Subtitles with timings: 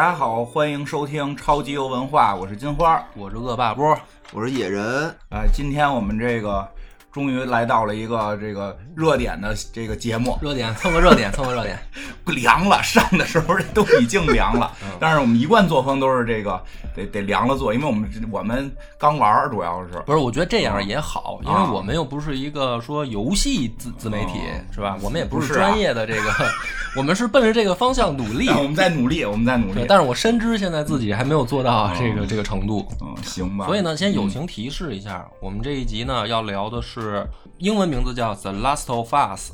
[0.00, 3.06] 大家好，欢迎收听超级游文化，我是金花。
[3.14, 3.94] 我是恶霸波，
[4.32, 6.66] 我是野人，啊、今天我们这个
[7.12, 11.78] 终于来到了一个这个热点的这个节目，热点蹭个热点，蹭个热点。
[12.24, 16.62] 凉了，上的时候都已经凉了，嗯 但是我们一贯作风都是这个
[16.94, 24.40] 得得凉了做，因为我们我们刚玩儿，主要是不是，我觉得这样也好，因啊为我们又不是一个说游戏自自媒体，
[24.70, 24.98] 是吧？
[25.00, 26.30] 我们也不不是啊专业的这个，
[26.96, 28.48] 我们是奔着这个方向努力。
[28.60, 29.86] 我们在努力，我们在努，力。
[29.88, 33.66] 但是我深知现在自己还没有做到这个这个程度，嗯，行吧。
[33.66, 37.26] 所以呢，先友情提示一下，我们这一集呢要聊的是
[37.58, 39.52] 英文名字叫《The Last of Us》，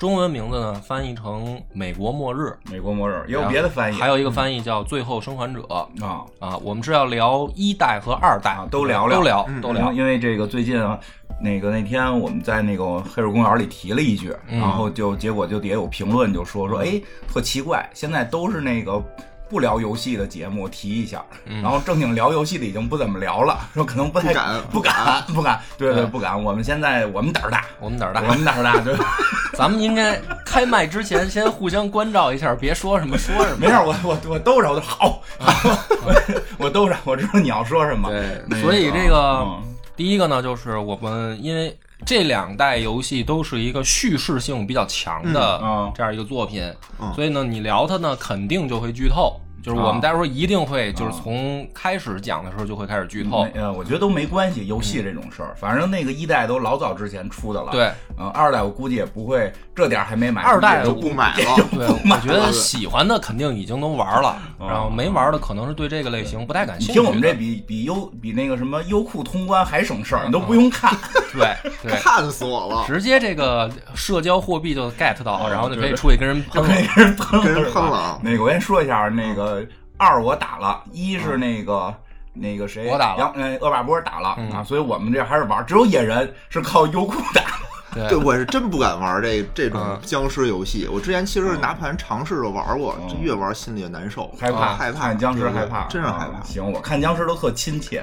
[0.00, 5.60] 中文名字呢翻译成《美国末日》，美国末日也有别的翻译，还有一个翻译叫《最后生还者》。
[6.02, 9.92] 啊啊，我们是要聊一代和二代，啊都聊聊都聊，嗯都聊。
[9.92, 10.98] 因为这个最近啊，
[11.38, 19.04] 那个那天我们在那个黑水公园里提了一句，嗯然后就结果就底下有评论就说说，哎，特奇怪，现在都是那个。
[19.50, 21.60] 不聊游戏的节目提一下，嗯。
[21.60, 24.60] 然后正经聊游戏的已经不怎么聊了， 说可能不太敢。
[24.70, 26.40] 不敢 不敢，对对对不敢。
[26.40, 28.94] 我们现在我们胆儿大，我们胆儿大，我们胆儿大，对，
[29.58, 33.56] 咱们应该开麦之前先互相关照一下，别说什么说什么。
[33.58, 38.08] 没事儿，我我我兜着，我就好，我我兜着，我知道你要说什么。
[38.08, 39.62] 对所以这个嗯。
[39.96, 46.62] 第一个呢，就是我们因为这两代游戏都是一个叙事性比较强的这样一个作品，
[46.98, 49.40] 嗯所以呢，你聊它呢，肯定就会剧透。
[49.62, 53.44] 就是我啊们待会儿一定会，就是从开始讲的时候就会开始剧透。
[53.44, 61.56] 没呃，我觉得都没关系，游戏这种事儿，反正那个一代都老早之前出的了。，对嗯，二代我估计也不会，这点儿还没买，二代就估计也不买了。
[61.70, 66.92] 对，我觉得喜欢的肯定已经都玩了，哦然后没玩的可能是对这个类型不太感兴趣。
[66.94, 70.94] 听我们这比比优比那个什么优酷通关还省事儿，你都不用看。
[71.32, 77.04] 对对， 看死我了，直接这个社交货币就 get 到，哦然后就可以出去跟人喷了跟。
[77.04, 79.49] 人喷了，跟人了啊那个我先说一下，那个
[79.96, 81.94] 二我打了，一是那个。
[82.32, 87.42] 那个谁，我打了杨呃，恶霸波打了、嗯啊，所以我们这还是玩，只有野人是靠优酷打
[87.92, 88.08] 的。
[88.08, 90.88] 对，我是真不敢玩这这种嗯僵尸游戏。
[90.90, 96.40] 我之前其实是拿盘尝试着玩过，嗯这越玩心里越难受，害怕，啊害怕看僵尸害怕，真是害怕啊。
[96.44, 98.00] 行，我看僵尸都特亲切，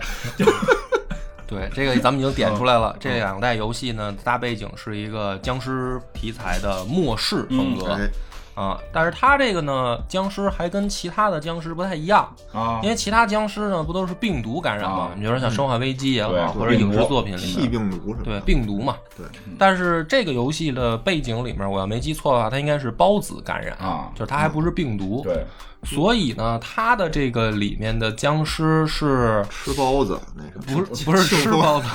[1.47, 2.91] 对，这个咱们已经点出来了。
[2.95, 8.09] 嗯这两代游戏呢，大背景是一个僵尸题材的末世风格哎，
[8.57, 15.11] 啊，但是他这个呢，僵尸还跟其他的僵尸不太一样，啊因为其他僵尸呢不都是病毒感染吗啊？
[15.13, 17.71] 你比如说像《生化危机》也对好，或者影视作品里气面。
[17.71, 19.27] 病毒什么对，病毒嘛，对，
[19.59, 25.21] 但是这个游戏的背景里面，我要没记错的话，它应该是孢子感染啊就是它还不是病毒。
[25.23, 25.45] 对，
[25.89, 31.87] 所以呢，它的这个里面的僵尸是吃包子那是不是不是吃包子，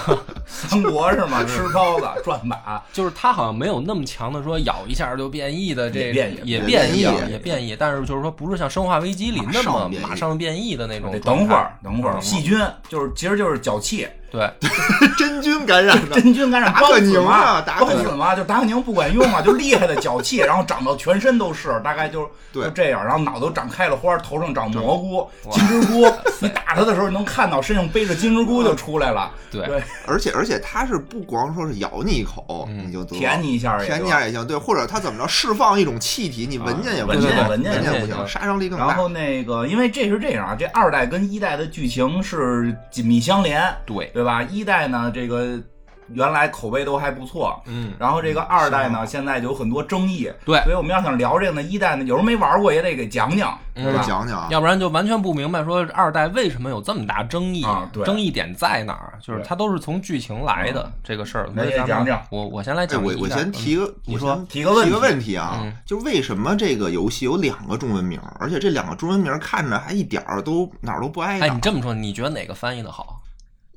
[0.47, 1.45] 三国是吗？
[1.45, 6.11] 吃包子 转马，就是它好像没有那么强的说咬一下就变异的这
[6.43, 7.77] 也变异也也变异。
[7.79, 10.33] 但是就是说不是像《生化危机》里那么马上。
[10.43, 11.13] 变异的那种。
[11.21, 12.23] 等会儿，等会儿，嗯。
[12.23, 14.51] 细菌就是其实就是脚气，对，
[15.19, 26.07] 真菌感染的，真菌感染达克宁啊达克宁嘛，就达克宁不管用啊，就厉害的脚气，然后长到全身都是，大概就就这样，然后脑袋长开了花，头上长蘑菇、金针菇，
[26.41, 29.67] 你打它的时候，能看到身上背着金针菇就出来了，对。
[29.67, 32.87] 对，而且而且它是不光说是咬你一口嗯。
[32.87, 38.87] 你就得舔你一下也舔你一下也行，对，或者它怎么着释放一种气体，你闻见也不闻见行，闻见也不行，杀伤力更大。
[38.87, 44.43] 然后那个，因为这是这样啊，这二代跟一代的剧情是紧密相连，对，对吧？
[44.43, 45.59] 一代呢，这个
[46.09, 54.05] 原来口碑都还不错，嗯，然后这个二代呢，现在就有很多争议，对所以我们要想聊这个呢，一代呢，有人没玩过也得给讲讲，嗯对吧？
[54.07, 59.15] 讲讲啊，要不然就完全不明白说二代为什么有这么大争议啊对争议点在哪儿？
[59.21, 61.47] 就是它都是从剧情来的这个事儿。
[61.55, 63.03] 所以咱们那也讲讲我我先来哎，讲。
[63.03, 71.61] 我我先提个，你说我先提个问题提个问题啊，嗯就为什么这个游戏有两个中文名儿，而且这两个中文名儿看着还一点儿都哪儿都不挨哎，着你。
[71.61, 73.22] 这么说，你觉得哪个翻译的好？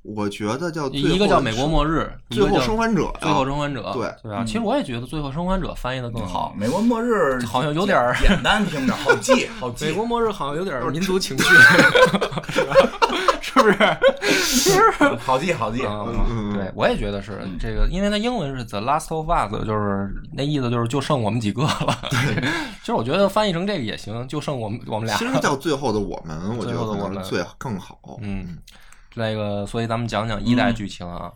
[0.05, 4.43] 我觉得叫最一个叫《美国末日》，最后生还者，最后生还者，对对啊？
[4.45, 6.53] 其实我也觉得《最后生还者》翻译的更好。
[6.57, 9.93] 美国末日好像有点儿简单，听着好记，好记美。
[9.93, 11.43] 国末日好像有点民族情绪，
[13.41, 13.77] 是不是？
[15.17, 15.83] 好记，好记。
[15.85, 21.97] 嗯嗯对，我也觉得是这个，因为它英文是 The Last of Us，就是那意思就是就剩我们几个了。
[22.81, 25.25] 其实我觉得翻译成这个也行，就剩我们我们俩其。
[25.27, 27.97] 实叫最后的我们，我觉得我们得最更好。
[28.21, 28.57] 嗯，
[29.15, 31.31] 那个，所以咱们讲讲一代剧情啊。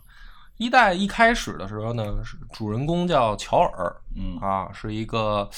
[0.58, 4.38] 一代一开始的时候呢，是主人公叫乔尔，嗯。
[4.40, 5.48] 啊，是一个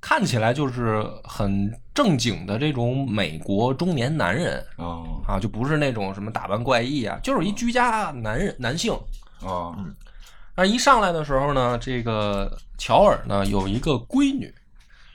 [0.00, 5.22] 看起来就是很正经的这种美国中年男人哦。
[5.26, 8.92] 啊，就不是那种什么打扮怪异啊，就是一居家男人男性。
[9.42, 9.76] 哦。
[10.56, 14.52] 那一上来的时候呢，这个乔尔呢有一个闺女，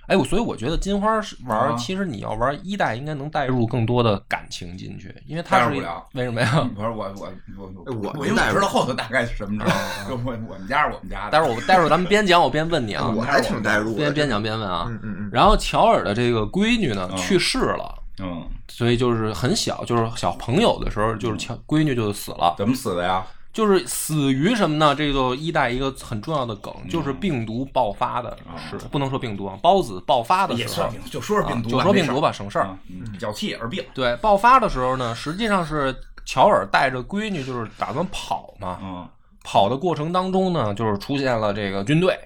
[0.08, 5.70] 哎，我所以我觉得金花是玩其实你要玩一代，应该能带入更多的感情进去，因为他是
[6.14, 6.70] 为什么呀？
[6.76, 7.28] 不是我我
[7.58, 9.82] 我哎我我因为带入我知道后头大概是什么知道吗？
[10.10, 13.96] 我我们家是我们家的，待会儿我待会儿咱们边讲我边问你啊，我还挺带入的。
[13.98, 14.86] 边边讲边问啊。
[14.90, 22.56] 嗯嗯嗯，然后乔尔的这个闺女呢嗯去世了，嗯，所以就是很小，就是小朋友的时候，就是乔闺女就死了。
[22.58, 23.26] 怎么死的呀？
[23.54, 24.94] 就是死于什么呢？
[24.94, 28.36] 这就一代一个很重要的梗，嗯就是病毒爆发的
[28.70, 32.76] 是不能说病毒啊，孢子爆发的时候也算，病，就说是病毒就说病毒吧，省事儿。
[33.20, 35.96] 脚气耳病，对，爆发的时候呢，实际上是
[36.26, 38.80] 乔尔带着闺女，就是打算跑嘛。
[38.82, 39.08] 嗯
[39.46, 42.18] 跑的过程当中呢，就是出现了这个军队，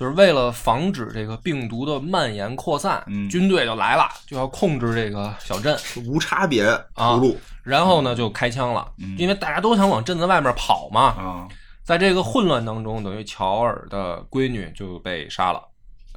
[0.00, 5.78] 就是为了防止这个病毒的蔓延扩散，嗯军队就来了，就要控制这个小镇。
[6.06, 6.64] 无差别
[6.94, 11.02] 啊屠戮，然后呢，就开枪了，嗯因为大家都想往镇子外面跑嘛。
[11.02, 11.48] 啊，
[11.84, 15.62] 在这个混乱当中，等于乔尔的闺女就被杀了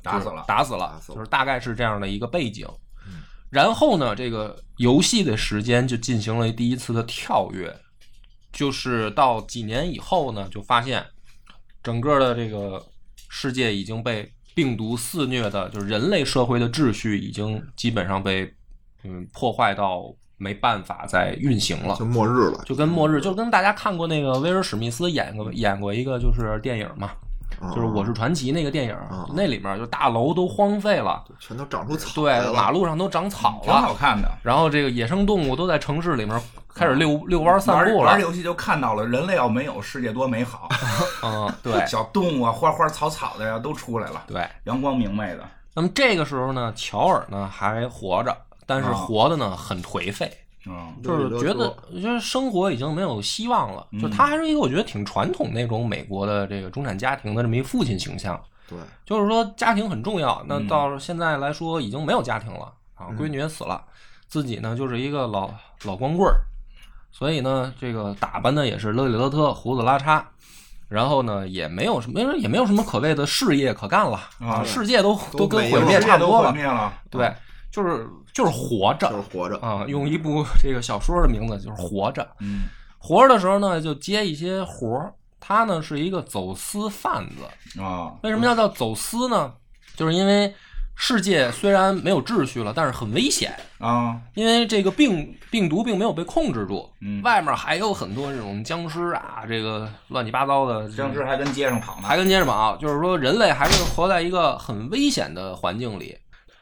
[0.01, 2.65] 打死了打，死了就是大概是这样的一个背景。
[3.49, 7.75] 然后呢，这个游戏的时间就进行了第一次的跳跃，
[8.53, 11.05] 就是到几年以后呢，就发现
[11.83, 12.81] 整个的这个
[13.35, 18.53] 世界已经被病毒肆虐的，就是人类社会的秩序已经基本上被
[19.03, 20.03] 嗯破坏到
[20.37, 22.05] 没办法再运行了就。
[22.05, 22.63] 末日了。
[22.63, 27.09] 就跟末日，就跟大家看过那个威尔史密斯演过演过一个就是电影嘛，
[27.59, 34.31] 啊就是《我是传奇》那个电影啊，那里面就大楼都荒废了，全都长出草对马路上都长草了挺好，看的。
[34.43, 36.39] 然后这个野生动物都在城市里面
[36.73, 40.67] 开始遛遛弯散步了，玩玩游戏就看到了，人类要没有世界多美好，
[41.23, 44.47] 嗯，对小动物啊、花花草草的呀都出来了，对。
[44.65, 45.47] 阳光明媚的。
[45.75, 48.35] 那么这个时候呢，乔尔呢还活着，
[48.65, 50.31] 但是啊活的呢很颓废，
[50.67, 53.85] 嗯就是觉得就是生活已经没有希望了。
[54.01, 58.39] 就他还是一个我觉得挺传统那种美国的这个中产家庭的这么一父亲形象。
[58.69, 60.41] 对，就是说家庭很重要。
[60.47, 63.83] 那嗯到现在来说，已经没有家庭了啊，闺女也死了，
[64.27, 65.49] 自己呢就是一个老
[65.83, 66.39] 老光棍儿，
[67.13, 70.21] 所以呢，这个打扮呢也是勒里勒特，胡子拉碴。
[70.89, 76.93] 然后呢，也没有什么，也没有什么可谓的事业可干了啊世界都都都跟毁灭差不多了。
[77.09, 77.33] 对，
[77.71, 79.57] 就是就是活着就是活着。
[79.59, 82.27] 啊，用一部这个小说的名字就是活着。
[82.41, 82.63] 嗯
[82.99, 85.13] 活着的时候呢，就接一些活儿。
[85.39, 89.51] 他呢是一个走私贩子，啊为什么要叫走私呢？
[89.95, 90.53] 就是因为
[90.95, 102.07] 世界虽然没有秩序了，但是很危险，啊因为这个病病毒并没有被控制住，嗯外面还有很多这种僵尸啊，这个乱七八糟的僵尸还跟街上跑呢。
[102.07, 106.17] 还跟街上跑，就是说人类还是活在一个很危险的环境里。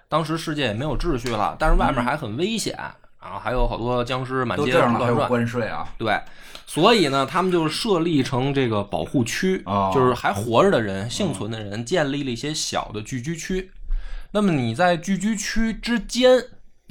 [0.09, 2.75] 当时世界也没有秩序了，但是外面还很危险
[3.19, 5.29] 啊，还有好多僵尸满街都这样了还有上乱转。
[5.29, 5.87] 关税啊？
[5.99, 6.19] 对，
[6.65, 13.69] 所以呢，他们就设立成这个保护区，哦就是还活着的人、幸存的人，建立了一些小的聚居区。
[14.31, 16.37] 那么你在聚居区之间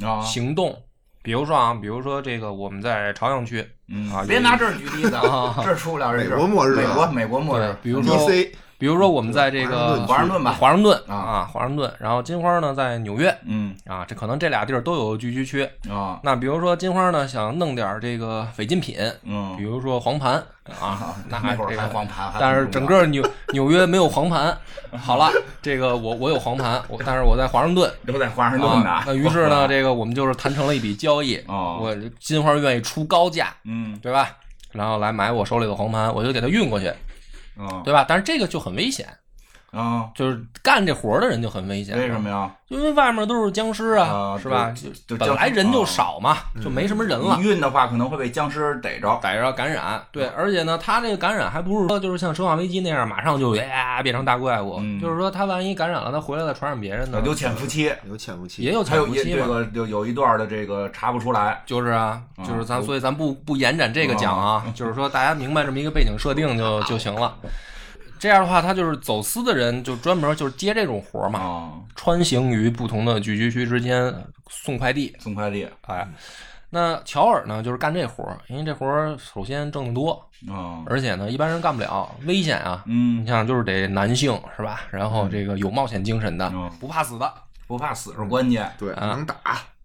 [0.02, 0.82] 啊，行动，
[1.22, 4.12] 比如说啊，比如说这个我们在朝阳区嗯。
[4.12, 6.36] 啊，别拿这儿举例子，啊 这儿出不了这事儿。
[6.36, 6.88] 美国末日啊。
[6.88, 15.68] 美国美国末日，比如说 DC 比如说我们在这个华盛顿吧华盛顿啊啊，华盛顿，然后金花呢在纽约嗯啊，这可能这俩地儿都有聚居区。
[15.90, 20.42] 啊那比如说金花呢想弄点这个违禁品，嗯比，如说黄盘
[20.80, 24.56] 啊， 那那会儿这个黄盘，但是整个纽纽约没有黄盘。
[24.98, 27.92] 好了，这个我我有黄盘，我但是我在华盛顿。
[28.06, 29.04] 都在华盛顿呢啊。
[29.06, 31.36] 那于是呢， 这个我们就是谈成了一笔交易。
[31.46, 34.30] 哦我金花愿意出高价，嗯对吧？
[34.72, 36.90] 然后来买我手里的黄盘，我就给他运过去，
[37.60, 38.04] 嗯对吧？
[38.08, 39.06] 但是这个就很危险，
[39.70, 41.96] 啊，就是干这活的人就很危险。
[41.96, 42.28] 为什么？
[42.28, 42.50] 呀？
[42.68, 44.72] 因为外面都是僵尸啊，啊是吧？
[44.74, 47.36] 就就本来人就少嘛，就没什么人了。
[47.36, 49.18] 你运的话可能会被僵尸逮着。
[49.22, 59.46] 逮着感染，对，而且呢，他这个感染还不是说就是像《生化危机》那样马上就呀变成大怪物，嗯就是说他万一感染了，他回来再传染别人呢，有潜伏期，有潜伏期，也有潜伏期嘛。
[59.46, 61.60] 个有有一段的这个查不出来。
[61.66, 67.34] 就是啊，啊就是咱，所以咱不不延展这个讲啊，就是说大家明白这么一个背景设定就就行了。
[68.20, 74.14] 这样的话，他就是走私的人，就专门就是接这种活儿嘛，啊，穿行于不同的聚居区之间
[74.48, 75.66] 送快递，送快递。
[75.86, 76.06] 哎，
[76.68, 80.12] 那乔尔呢，就是干这活儿，因为这活儿首先挣得多，
[80.48, 82.84] 啊，而且呢，一般人干不了，危险啊。
[82.86, 84.82] 嗯你，像就是得男性是吧？
[84.90, 87.32] 然后这个有冒险精神的，嗯不怕死的，
[87.66, 88.70] 不怕死是关键。
[88.78, 89.36] 对，啊能打，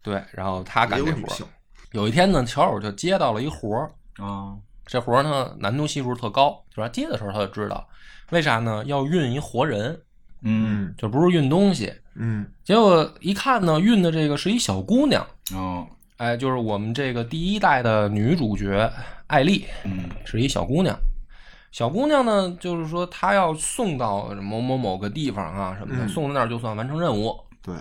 [0.03, 0.21] 对。
[0.33, 3.89] 然后他干这活儿有。，有一天呢，乔尔就接到了一活儿，
[4.23, 4.53] 啊，
[4.85, 7.87] 这活儿呢难度系数特高，就是他接的时候他就知道，
[8.31, 8.83] 为啥呢？
[8.85, 9.99] 要运一活人，
[10.41, 11.93] 嗯，就不是运东西。
[12.15, 15.85] 嗯，结果一看呢，运的这个是一小姑娘，哦，
[16.17, 18.91] 哎，就是我们这个第一代的女主角
[19.27, 20.97] 艾丽，嗯是一小姑娘。
[21.71, 27.37] 小姑娘呢，就是说她要送到某某某个地方啊什么的，嗯送到那儿就算完成任务。
[27.61, 27.75] 对，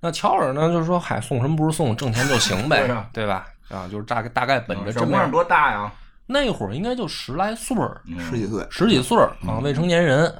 [0.00, 3.46] 那乔尔呢，就是说，嗨，送什么不是送，挣钱就行呗，对啊对吧？
[3.68, 5.92] 啊，就是大概大概本着这么样，多大呀？
[6.26, 8.18] 那会儿应该就十来岁儿，嗯。
[8.20, 10.32] 十几岁，十几岁儿啊，未成年人。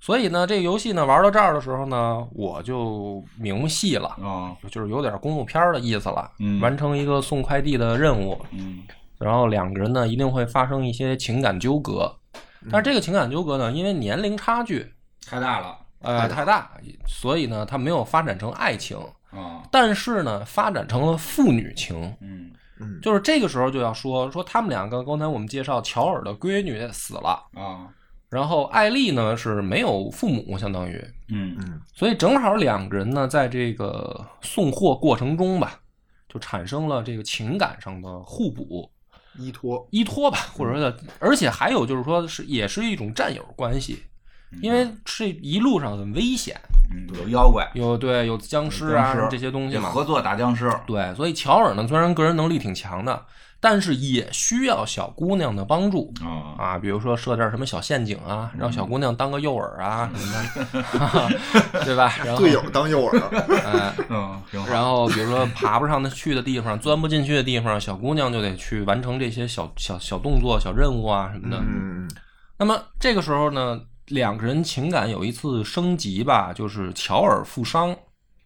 [0.00, 6.30] 所以呢，这个游戏呢玩到这儿的时候呢，我就明细了，啊，就是有点公路片儿的意思了。
[6.38, 6.60] 嗯。
[6.60, 8.82] 完成一个送快递的任务，嗯。
[9.18, 12.10] 然后两个人呢一定会发生一些情感纠葛，
[12.70, 14.90] 但是这个情感纠葛呢，因为年龄差距
[15.26, 15.76] 太大了。
[16.00, 16.70] 呃太大，
[17.06, 18.96] 所以呢它没有发展成爱情，
[19.30, 22.16] 啊，但是呢发展成了父女情。
[22.22, 22.50] 嗯
[22.80, 27.88] 嗯，就是这个时候就要说说他们两个，刚才我们介绍乔尔的闺女死了，啊，
[28.28, 30.96] 然后艾丽呢是没有父母，相当于，
[31.28, 31.56] 嗯。
[31.60, 31.80] 嗯。
[31.94, 35.80] 所以正好两个人呢在这个送货过程中吧，
[36.28, 38.90] 就产生了这个情感上的互补。
[39.38, 44.02] 依托，依托吧，或者说，而且还有就是说是也是一种战友关系，
[44.62, 46.60] 因为这一路上很危险，
[46.92, 53.22] 嗯，有妖怪，有对有僵尸啊僵尸这些东西嘛，合作打僵尸，对，所以乔尔呢虽然个人能力挺强的，
[53.60, 61.30] 但是也需要小姑娘的帮助啊，啊，比如说设点什么小陷阱啊，让小姑娘当个诱饵啊什么
[61.72, 62.12] 的， 对吧？
[62.24, 63.18] 然后队友当诱饵，
[63.64, 71.56] 哎，嗯，然后比如说爬不上的去的地方，钻不进去的地方，小姑娘就得去完成这些小小小动作、小任务啊什么的。
[71.58, 72.10] 嗯嗯
[72.58, 73.80] 那么这个时候呢，
[74.10, 77.96] 两个人情感有一次升级吧，就是乔尔负伤，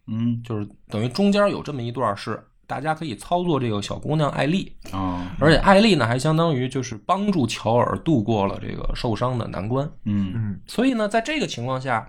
[0.07, 9.87] 嗯就是等于中间有这么一段是大家可以操作这个小姑娘艾丽，啊，而且艾丽呢还相当于就是帮助乔尔度过了这个受伤的难关。
[10.05, 12.07] 嗯嗯所以呢，在这个情况下，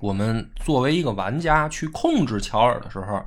[0.00, 3.22] 我们作为一个玩家去控制乔尔的时候，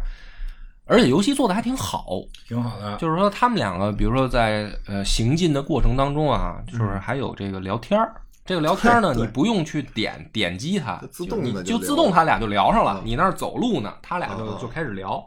[0.85, 2.97] 而且游戏做的还挺好，挺好的。
[2.97, 8.13] 就是说他们两个，比如说在呃行进的过程当中啊，就是还有这个聊天儿。
[8.45, 12.99] 这个聊天呢， 你不用去点点击它，自动你就就自动他俩就聊上了。
[12.99, 15.23] 嗯你那儿走路呢，他俩就嗯就开始聊。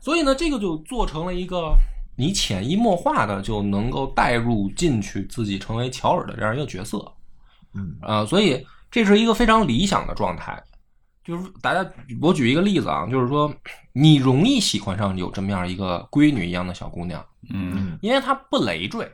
[0.00, 1.72] 所以呢，这个就做成了一个
[2.16, 6.98] 你潜移默化的就能够带入进去，自己成为乔尔的这样一个角色。
[7.74, 10.60] 嗯啊，所以这是一个非常理想的状态。
[11.24, 11.88] 就是大家，
[12.20, 13.54] 我举一个例子啊，就是说
[13.92, 19.08] 你容易喜欢上有这么样一个闺女一样的小姑娘，嗯嗯因为她不累赘，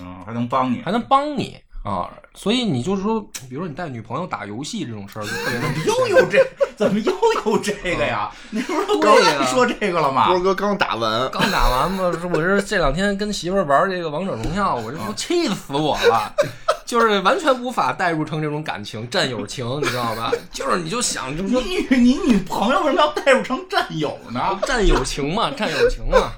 [0.00, 0.90] 嗯，还能帮你还。
[0.90, 2.10] 能帮你啊。
[2.34, 6.42] 所以你就是说，比如说你带女朋友打游戏这种事儿，就特别能又有这，
[6.76, 7.12] 怎么又
[7.44, 8.30] 有这个呀？
[8.48, 10.28] 你不是刚对呀说这个了吗？
[10.28, 16.34] 波哥刚打完，刚打完嘛，我是这两天跟媳妇儿玩这个王者荣耀，我这不气死我了，
[16.86, 20.32] 就是完全无法代入成这种感情、战友情，你知道吧？
[20.50, 24.58] 就是你就想，就是你说女你女朋友为什么要代入成战友呢？
[24.66, 26.32] 战友情嘛，战友情嘛，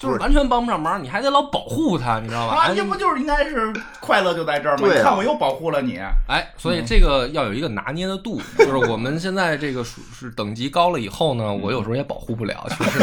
[0.00, 2.54] 就是完全帮不上忙，你还得老保护他，你知道吧？
[2.54, 4.88] 啊，哎这不就是应该是快乐就在这儿吗？
[4.88, 12.98] 你看我又保护了你，哎，所以这个要有一个拿捏的度，就是我们现在这个属是等级高了以后呢，我有时候也保护不了，确实，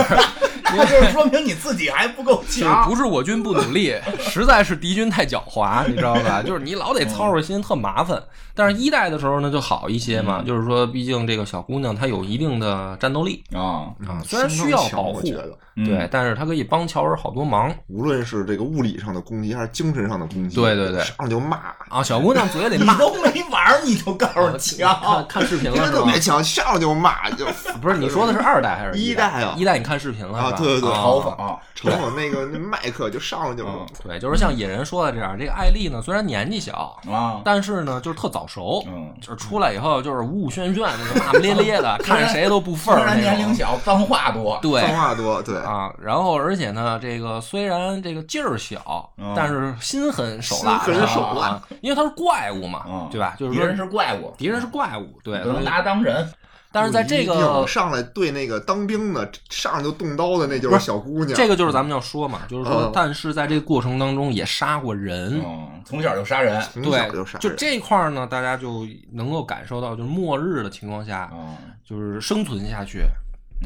[0.64, 2.90] 那就是说明你自己还不够就 是强。
[2.90, 6.42] 不是我军不努力，实在是敌军太狡猾，你知道吧？
[6.42, 8.22] 就是你老得操着心，特麻烦。
[8.56, 21.58] 但是一代的时候呢就好一些嘛，就是说，毕竟这个小姑娘她有一定的战斗力啊，啊，虽然需要保护我觉，得嗯对，但是他可以帮乔尔好多忙无论是这个物理上的攻击还是精神上的攻击，对对对上来就骂，
[21.90, 22.02] 啊。
[22.04, 25.98] 小姑娘嘴里 你骂，都没玩你就告诉看强，看视频了这是吧？
[26.00, 27.46] 特别强，上来就骂，就
[27.82, 30.38] 不是你说的是二代还是代一代啊一代你看视频了？
[30.40, 31.58] 啊对对对啊嘲讽。
[31.78, 43.54] 嘲讽那个那麦克就上来就嗯对，就是像野人说的这样，这个艾丽呢虽然年纪小，啊，但是呢就是特早熟，嗯，就是出来以后就是呜呜喧喧的，骂骂咧咧的， 看着谁都不虽忿儿那然年龄。
[43.58, 51.48] 小，脏话多，对脏话多，对，啊，然后而且呢，这个虽然这个劲儿小，嗯但是心狠手辣，心狠手辣。
[51.48, 53.36] 啊，因为他是怪物嘛，嗯，对吧？
[53.38, 56.28] 就是说敌人是怪物，敌人是怪物，对，不能所以拿他当人。
[56.70, 66.62] 但是在这一定个上来对那个当兵的上来就动刀的那就不是小姑娘，这个就是咱们要说嘛，就是说嗯，但是在这个过程当中也杀过人，嗯，从小就杀人。
[66.74, 67.42] 从小对就杀，人。
[67.42, 71.56] 就这块儿呢，大家就能够感受到，就是末日的情况下，嗯，
[71.86, 73.06] 就是生存下去，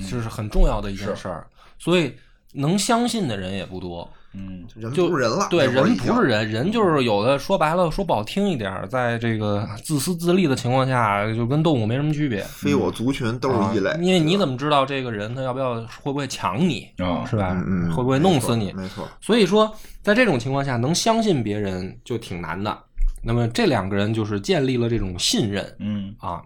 [0.10, 1.48] 这是很重要的一件事儿。
[1.82, 2.14] 所以
[2.54, 4.08] 能相信的人也不多。
[4.34, 7.38] 嗯，人就不是人了，对，人不是人，人就是有的。
[7.38, 12.42] 说白了，说不好听一点，在这个自私自利的情况下，就跟动物没什么区别。
[12.44, 17.54] 非我族群都是异类，啊因为你怎么知道这个人他要不要会不会抢你，嗯是吧？
[17.94, 18.72] 会不会弄死你？
[18.72, 19.70] 没错，所以说，
[20.02, 22.86] 在这种情况下，能相信别人就挺难的。
[23.22, 26.42] 那么这两个人就是建立了这种信任嗯啊，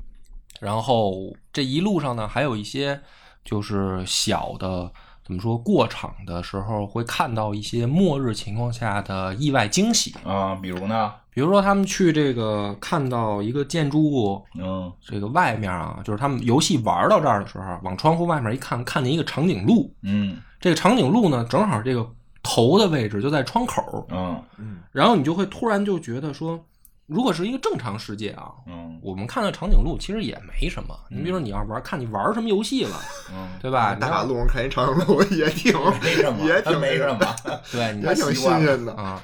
[0.59, 2.99] 然后这一路上呢，还有一些
[3.43, 4.91] 就是小的
[5.25, 14.93] 怎么说过场的时候会看到一些末日情况下的意外惊喜，啊，比如呢，比如说他们去这个看到一个建筑物嗯。
[15.01, 19.91] 这个外面啊，就是他们游戏玩到这儿的时候，往窗户外面一看，看见一个长颈鹿。
[20.03, 20.37] 嗯。
[20.59, 22.07] 这个长颈鹿呢，正好这个
[22.43, 24.77] 头的位置就在窗口，嗯。
[24.91, 26.63] 然后你就会突然就觉得说，
[27.07, 30.97] 如果是一个正常世界啊，嗯我们看到长颈鹿其实也没什么。
[31.09, 32.99] 你比如说你要玩，看你玩什么游戏了，
[33.31, 33.93] 嗯，对吧？
[33.95, 35.71] 大马路上看一长颈鹿也挺
[36.01, 37.35] 没什么，也挺没什么，
[37.71, 38.93] 对你也挺新鲜的。
[38.95, 39.21] 啊。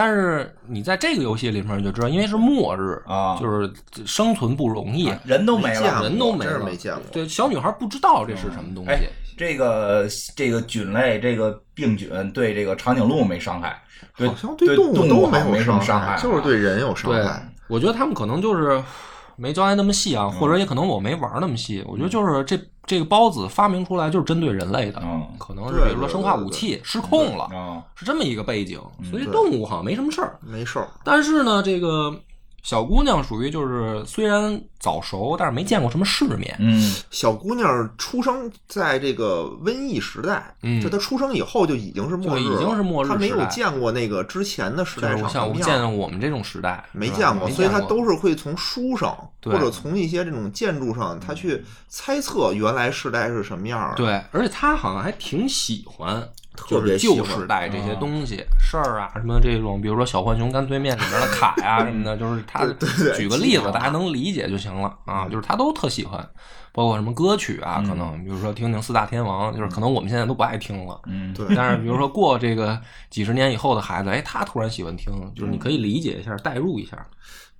[0.00, 3.68] 但是你在这个游戏里面就知道，因为是末日啊就是
[4.06, 6.04] 生存不容易，人都没了。
[6.04, 8.90] 人都没了，真是没见过对，小女孩不知道这是什么东西。
[8.92, 9.00] 哎，
[9.36, 13.76] 这个这个菌类，这个病菌对这个长颈鹿没伤害，
[14.16, 18.80] 对好像对动物都没好像没什么伤害，啊就是对人有伤害。，我觉得他们可能就是
[19.38, 21.82] 没交代那么细啊，或者也可能我没玩那么细。
[21.86, 28.80] 我觉得就是这这个孢子发明出来就是针对人类的，嗯可能是比如说生化武器失控了，啊，是这么一个背景，
[29.10, 30.36] 所以动物好像没什么事儿。
[30.40, 32.12] 没事儿，但是呢，这个
[32.68, 36.54] 小姑娘属于就是虽然早熟，但是没见过什么世面。
[36.58, 53.96] 嗯小姑娘出生在这个瘟疫时代，嗯就她出生以后就已经是末日已经是末日她没有见过那个之前的时代就是像我见我们这种时代，没见过，所以她都是会从书上或者从一些这种建筑上，她去猜测原来时代是什么样儿的。
[53.96, 56.28] 对，而且她好像还挺喜欢。
[56.58, 62.66] 特就是别旧时代这些东西、事儿啊，什么这种，比如说小浣熊干脆面里面的卡呀、什么的，就是他
[63.16, 65.28] 举个例子，大家能理解就行了啊。
[65.28, 66.28] 就是他都特喜欢，
[66.72, 71.00] 包括什么歌曲啊，可能比如说听听四大天王，就是可能我们现在都不爱听了。
[71.06, 76.96] 嗯，对 但是比如说过这个几十年以后的孩子，哎，他突然喜欢听，就是你可以理解一下，代入一下。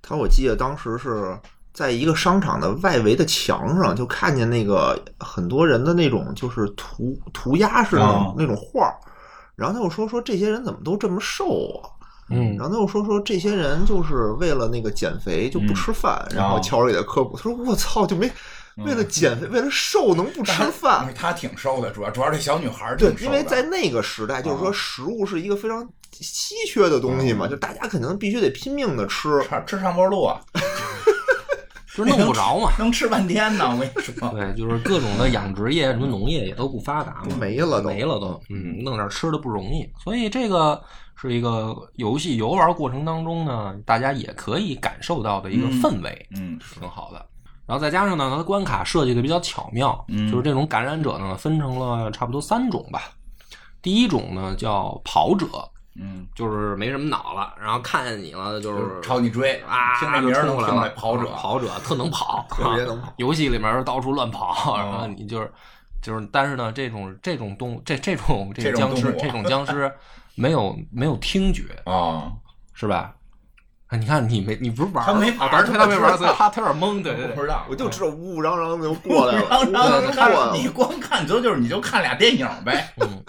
[0.01, 1.37] 他我记得当时是
[1.73, 8.33] 在一个商场的外围的墙上，就看见那个很多人的那种就是涂涂鸦式的那种啊。
[8.37, 8.95] 那种画儿，
[9.55, 11.45] 然后他又说说这些人怎么都这么瘦
[11.81, 11.89] 啊？
[12.29, 12.55] 嗯。
[12.57, 18.29] 然后他又说说这些人就是为了那个减肥就不吃饭，然后乔治给他科普，他说我操就没
[18.85, 21.13] 为了减肥为了瘦能不吃饭？
[21.13, 29.41] 他挺瘦的，主要主要这小女孩儿对因为在那个时代，就是说食物是一个非常稀缺的东西嘛，就大家肯定必须得拼命的吃。
[29.43, 30.39] 吃吃上坡路啊，
[31.99, 32.71] 就是弄不着嘛。
[32.79, 33.69] 能吃半天呢。
[33.71, 40.81] 我跟你说，对，就是各种的养殖业、什么农业也都不发达嘛，没了都没了都，嗯，弄点吃的不容易，所以这个
[41.15, 47.25] 是一个游戏游玩过程当中呢，大家也可以感受到的一个氛围，嗯挺好的。
[47.65, 53.11] 然后再加上呢，它的关卡设计的比较巧妙，嗯就是这种感染者呢分成了差不多三种吧。
[53.81, 55.47] 第一种呢叫跑者，
[56.01, 65.51] 嗯，就是没什么脑了，然后看见你了就就是朝你追啊，听这名儿能听就冲过来了跑者，跑者特能跑， 特别能跑 游戏里面到处乱跑，哦然后你就是
[66.01, 69.91] 就是，但是呢，这种这种动物，这这种这僵尸，这种僵尸
[70.35, 72.31] 没有没有听觉， 啊，
[72.73, 73.13] 是吧？
[73.87, 77.35] 啊你看你没你不是玩儿他没玩儿啊他没玩儿，他他他有点懵，对对对。
[77.35, 83.23] 不知道，我就知道呜呜嚷嚷的就过来了，你光看就就是你就看俩电影呗，嗯，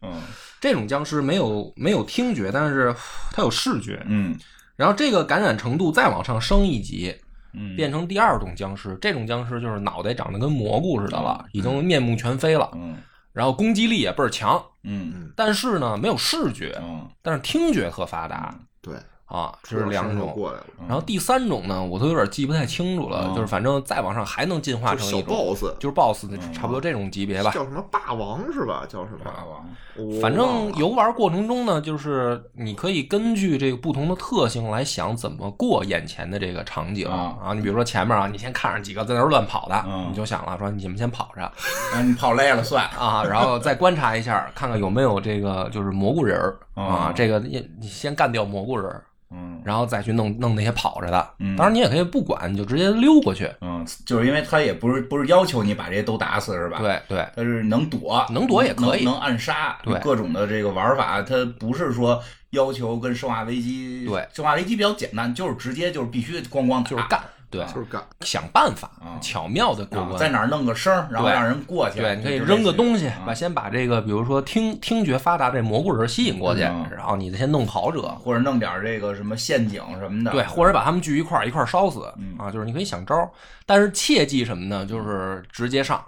[0.00, 0.22] 嗯
[0.60, 2.94] 这种僵尸没有没有听觉，但是
[3.32, 4.02] 它有视觉。
[4.06, 4.38] 嗯。
[4.76, 7.14] 然后这个感染程度再往上升一级，
[7.52, 8.96] 嗯，变成第二种僵尸。
[9.00, 12.96] 这种僵尸就是脑袋长得跟蘑菇似的了，已经面目全非了，嗯。
[13.32, 15.30] 然后攻击力也倍儿强，嗯。
[15.36, 17.06] 但是呢没有视觉，嗯。
[17.20, 18.94] 但是听觉特发达对，
[19.30, 20.30] 啊，这是两种。
[20.34, 27.50] 过来了，嗯然后第三种呢，我都有点记不太清楚了，嗯就是反正再往上还能进化成一种，boss 就是 BOSS 差不多这种级别吧。
[27.52, 28.84] 叫什么霸王是吧？
[28.88, 29.18] 叫什么？
[29.24, 37.54] 霸王，反正游玩过程中呢，就是你可以根据这个不同的特性来想怎么过眼前的这个场景啊啊。
[37.54, 41.52] 你比如说前面啊，你先看着几个在那儿乱跑的，嗯你就想了说你们先跑着
[41.94, 47.12] 嗯，你跑累了算，啊，然后再观察一下，看看有没有这个就是蘑菇人儿啊哦。
[47.14, 49.60] 这个你你先干掉蘑菇人儿，嗯。
[49.64, 51.30] 然后再去弄弄那些跑着的。
[51.38, 51.56] 嗯。
[51.56, 53.50] 当然你也可以不管，你就直接溜过去。
[53.60, 59.04] 嗯，就是因为他也不是不是要求你把这些都打死是吧？，对对，他是能躲，能躲也可以。
[59.04, 59.98] 能能暗杀，对。
[60.00, 64.26] 各种的这个玩法，它不是说要求跟生化危机，对。
[64.32, 66.90] 生化危机比较简单，就是直接就是必须咣咣打。
[66.90, 70.12] 就是干，对，就是干，想办法啊，巧妙的过关。
[70.14, 73.24] 啊在哪儿弄个声儿，然后让人过去，对，你可以扔个东西，啊。
[73.26, 76.86] 把先把这个，比如说听听觉发达这蘑菇人吸引过去，嗯。
[76.96, 82.12] 然后你再先弄跑者，或者弄点这个什么陷阱什么的，对，或者把他们聚一块儿，一块儿烧死。
[82.18, 82.36] 嗯。
[82.38, 83.28] 啊，就是你可以想招儿，
[83.66, 84.86] 但是切记什么呢？
[84.86, 86.00] 就是直接上，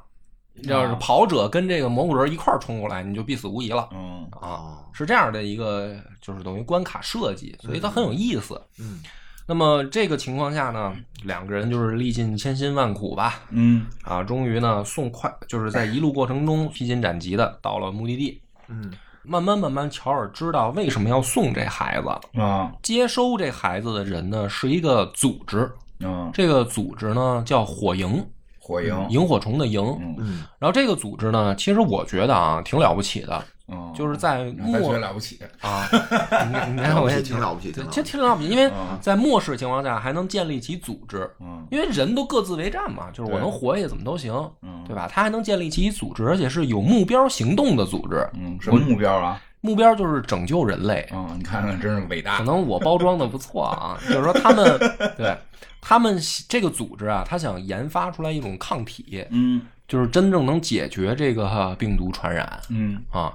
[0.63, 3.89] 要是跑者跟这个蘑菇人一块儿冲过来，你就必死无疑了。
[3.93, 4.29] 嗯。
[4.33, 8.61] 啊，哦，是这样的一个，就是等于关卡设计，所以它很有意思。
[8.79, 9.01] 嗯
[9.47, 18.41] 那么这个情况下呢，两个人就是历尽千辛万苦吧，嗯啊，终于呢送快，就是在一路过程中披荆斩棘的到了目的地。
[18.69, 18.93] 嗯
[19.25, 22.41] 慢慢慢慢，乔尔知道为什么要送这孩子。
[22.41, 28.25] 啊接收这孩子的人呢是一个组织，嗯，这个组织呢叫火萤，
[28.59, 29.81] 火萤，萤火虫的萤。
[30.01, 38.13] 嗯嗯然后这个组织呢，其实我觉得啊挺了不起的，嗯，就是在末了不起，啊，你你看我也挺了不起，挺了不这起。
[38.13, 44.33] 挺了不起，因为嗯在末世情况下还能建立起组织，嗯因为人都各自为战嘛，就是我能活下去怎么都行，
[44.63, 45.09] 嗯，对吧？
[45.11, 49.41] 他还能建立起组织，而且是有目标行动的组织，嗯，什么目标啊？
[49.65, 51.09] 目标就是拯救人类。
[51.13, 52.45] 嗯，你看看，真是伟大可。
[52.45, 54.77] 能我包装的不错啊， 就是说他们
[55.17, 55.37] 对
[55.81, 63.33] 他们这个组织啊，他想研发出来一种抗体，嗯就是真正能解决这个病毒传染嗯啊。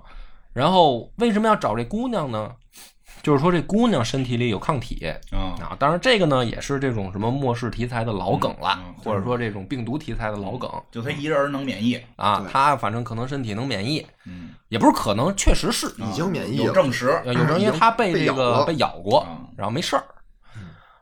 [0.57, 2.51] 然后为什么要找这姑娘呢？
[3.21, 5.77] 就是说这姑娘身体里有抗体啊啊。
[5.77, 12.01] 当然这个呢也是这种什么末世题材的老梗了，或者说这种病毒题材的老梗就她一人能免疫。
[12.15, 12.43] 啊。
[12.51, 17.21] 她反正可能身体能免疫，嗯，也不是可能，确实是已经免疫了，有证实。
[17.23, 20.05] 有证因为她被这个被咬过，嗯然后没事儿，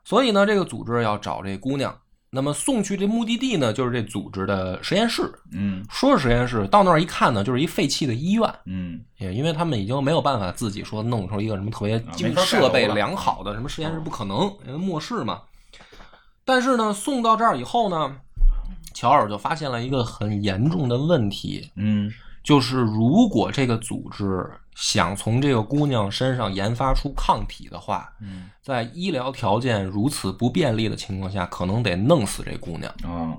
[0.04, 1.98] 所以呢，这个组织要找这姑娘。
[2.36, 5.32] 那么送去这目的地呢，就是这组织的实验室。
[5.54, 8.54] 嗯说是实验室，到那儿一看呢，就是一废弃的医院。
[8.65, 12.04] 嗯也因为他们已经没有办法自己说弄出一个什么特别
[12.36, 15.41] 设备良好的什么实验室，不可能，因为末世嘛。
[16.43, 18.15] 但是呢，送到这儿以后呢，
[18.93, 22.12] 乔尔就发现了一个很严重的问题，嗯
[22.43, 32.91] 就是如果这个组织想从这个姑娘身上研发出抗体的话，嗯在医疗条件如此不便利的情况下，可能得弄死这姑娘。
[33.03, 33.35] 啊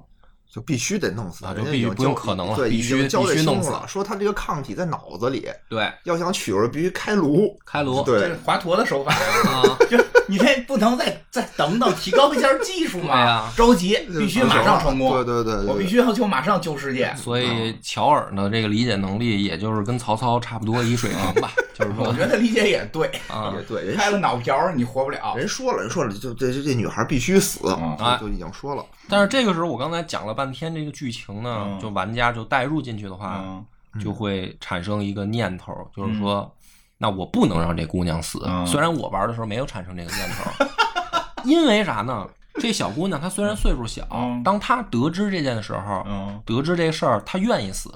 [0.49, 9.13] 就必须得弄死他，啊就必须不用可能了对，必须必须弄死了，说她这个抗体在脑子里，对，要想取出来必须开颅，开颅这是对，华佗的手法。
[9.13, 13.53] 啊， 就你这不能再再等等，提高一下技术对 呀嘛？
[13.57, 15.13] 着急，必须马上成功。
[15.13, 17.13] 对对对对，我必须要求马上救世界。
[17.17, 25.35] 所以乔尔的，这个理解能力也就是跟曹操差不多一水平吧，就是说我觉得理解也对，啊也，对，人开了脑瓢你活不了。
[25.37, 33.65] 人说了，人说了，就这这这女孩必须死，嗯啊就就已经说了，但是这个时候我刚才讲了半天这个剧情呢，嗯就玩家就带入进去的话，嗯
[34.03, 36.51] 就会产生一个念头，就是说，
[36.99, 38.43] 那我不能让这姑娘死。
[38.47, 40.65] 嗯虽然我玩的时候没有产生这个念头，
[41.45, 42.27] 因为啥呢？
[42.59, 47.91] 这小姑娘她虽然岁数小，嗯当她得知这件的时候，嗯得知这事儿，她愿意死，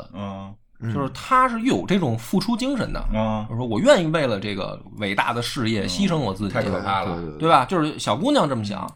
[0.94, 3.02] 就是她是有这种付出精神的。
[3.12, 7.16] 嗯，就是说我愿意为了这个伟大的事业牺牲我自己，太可怕了。
[7.16, 7.64] 对对对吧？
[7.64, 8.86] 就是小姑娘这么想，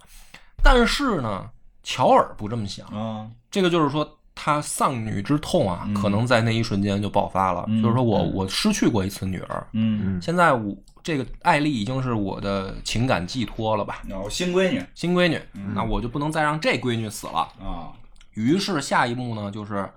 [0.62, 1.46] 但是呢，
[1.82, 2.86] 乔尔不这么想。
[2.92, 5.94] 嗯这个就是说，他丧女之痛啊，嗯。
[5.94, 7.64] 可能在那一瞬间就爆发了。
[7.68, 7.82] 嗯。
[7.82, 14.82] 就是说我我失去过一次女儿，嗯，现在我这个艾丽已经是我的情感寄托了吧，哦，新闺女。
[14.94, 15.38] 新闺女，
[15.74, 17.40] 那我就不能再让这闺女死了。
[17.60, 17.92] 啊，
[18.32, 19.88] 于是下一幕呢，就是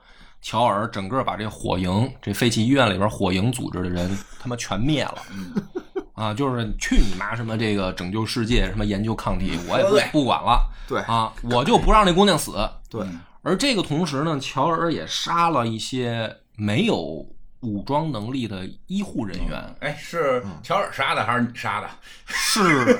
[0.41, 5.17] 乔尔整个把这火营这废弃医院里边火营组织的人他妈全灭了。
[6.13, 10.67] 啊，就是去你妈什么这个拯救世界，什么研究抗体，我也不不管了。
[10.87, 10.99] 对。
[11.01, 12.51] 啊，我就不让这姑娘死。
[12.89, 13.05] 对，
[13.47, 17.25] 而这个同时呢，乔尔也杀了一些没有
[17.61, 21.87] 武装能力的医护人员，哎，是乔尔杀的还是你杀的？
[22.25, 22.99] 是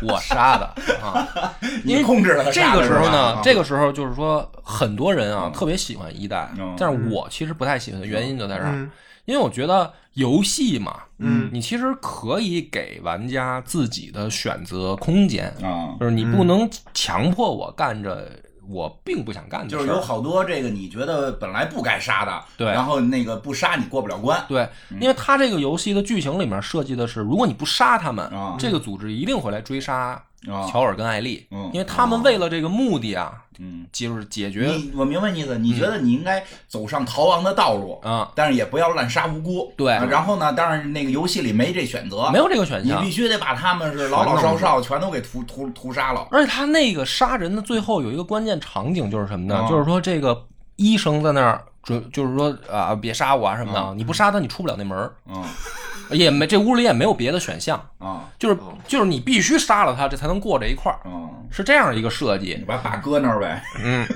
[0.00, 0.64] 我杀的
[1.02, 1.28] 啊。
[1.84, 8.90] 因为你控制了他这个时候呢啊，这个时候就是说，很多人啊特别喜欢一代嗯，但是我其实不太喜欢的原因就在这儿嗯，
[9.26, 11.50] 因为我觉得游戏嘛，嗯。
[11.52, 18.30] 你其实可以给玩家自己的选择空间，啊，就是你不能强迫我干着
[18.68, 19.66] 我并不想干。
[19.68, 24.42] 就是有好多这个你觉得本来不该杀的，对然后那个不杀你过不了关。
[24.48, 24.68] 对，
[25.00, 39.72] 因为他这个游戏的剧情里面设计的是，如果你不杀他们，啊这个组织一定会来追杀啊乔尔跟艾丽，嗯因为他们为了这个目的啊，嗯，就是解决你我明白你意思，你觉得你应该走上逃亡的道路，啊，但是也不要滥杀无辜。
[39.76, 43.10] 对啊然后呢，当然那个游戏里没这选择，没有这个选项你必。
[43.16, 46.28] 须得把他们是老老少少全都给屠屠屠杀了。
[46.30, 49.56] 而且他那个杀人的最后有一个关键场景就是什么呢？
[49.62, 55.42] 啊就是说这个医生在那儿准，就是说啊，别杀我啊什么的，啊你不杀他你出不了那门儿，嗯
[56.10, 62.64] 也没这屋里也没有别的选项，啊就是就是你必须杀了他，这才能过这一块儿，嗯，是这样一个设计你。
[62.64, 63.62] 把把搁那儿呗。
[63.82, 64.06] 嗯，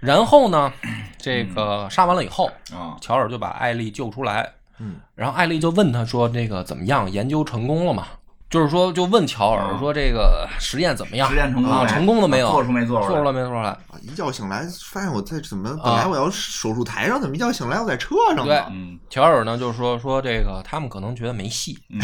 [0.00, 0.72] 然后呢，
[1.18, 7.10] 这个杀完了以后，啊乔尔就把艾丽救出来，嗯，然后艾丽就问他说：“这个怎么样？
[7.10, 8.06] 研究成功了吗？”
[8.48, 11.28] 就是说就问乔尔啊说这个实验怎么样？
[11.28, 12.50] 实验成功啊，成功了没有？
[12.50, 13.70] 做出没做出来做出来没做出来？
[13.70, 18.62] 啊一觉醒来发现我在怎么啊本来我要手术台上，怎么一觉醒来我在车上对
[19.10, 22.00] 乔尔呢就是说说这个他们可能觉得没戏嗯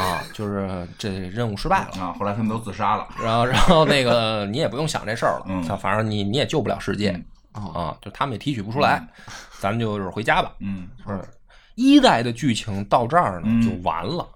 [0.00, 2.02] 啊，就是这任务失败了。
[2.02, 3.06] 啊，后来他们都自杀了。
[3.22, 7.10] 然后，然后那个你也不用想这事儿了，嗯他反正你你也救不了世界
[7.54, 9.06] 嗯啊，就他们也提取不出来，
[9.58, 10.52] 咱们就是回家吧。
[10.60, 11.20] 嗯是
[11.74, 14.26] 一代的剧情到这儿呢嗯就完了。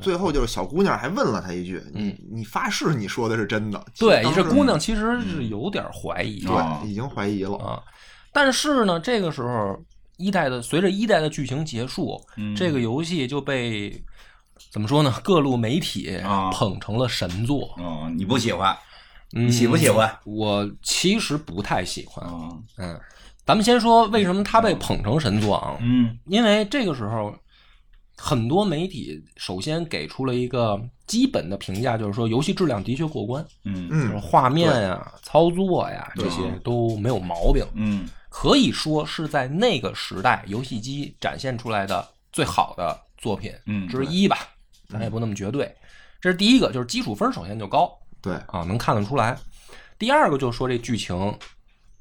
[0.00, 7.56] 最后就是小姑娘还问了他一句：“嗯你你发誓你说的是真的？”对，这姑娘其实是有点怀疑哦对已经怀疑了。
[7.58, 7.82] 啊，
[8.32, 9.78] 但是呢，这个时候
[10.16, 14.02] 一代的随着一代的剧情结束，嗯这个游戏就被
[14.72, 15.14] 怎么说呢？
[15.24, 17.74] 各路媒体啊捧成了神作。
[17.78, 18.76] 哦，你不喜欢？
[19.32, 20.10] 你你喜不喜欢？
[20.24, 22.24] 我其实不太喜欢。
[22.26, 22.98] 啊嗯，
[23.44, 25.76] 咱们先说为什么它被捧成神作啊？
[25.80, 27.34] 嗯因为这个时候，
[28.16, 33.88] 很多媒体首先给出了一个基本的评价，就是说游戏质量的确过关，嗯。
[33.88, 36.24] 就是嗯，画面呀、操作呀对。
[36.24, 38.08] 这些都没有毛病，嗯。
[38.28, 44.38] 可以说是在那个时代游戏机展现出来的最好的作品嗯之一吧，
[44.88, 45.74] 咱也不那么绝对。
[46.20, 47.90] 这是第一个，就是基础分首先就高。
[48.20, 49.38] 对，啊，能看得出来。
[49.98, 51.16] 第二个就是说这剧情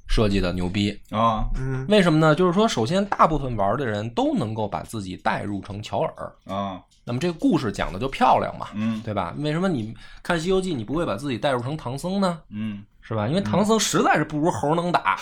[0.08, 2.34] 设计的牛逼，啊嗯为什么呢？
[2.36, 9.34] 就是说，首先大部分玩的人都能够把自己代入成乔尔，啊那么这个故事讲的就漂亮嘛，嗯对吧？
[9.38, 12.40] 为什么你看《西游记》你不会把自己代入成唐僧呢？
[12.50, 13.28] 嗯，是吧？
[13.28, 15.18] 因为唐僧实在是不如猴能打，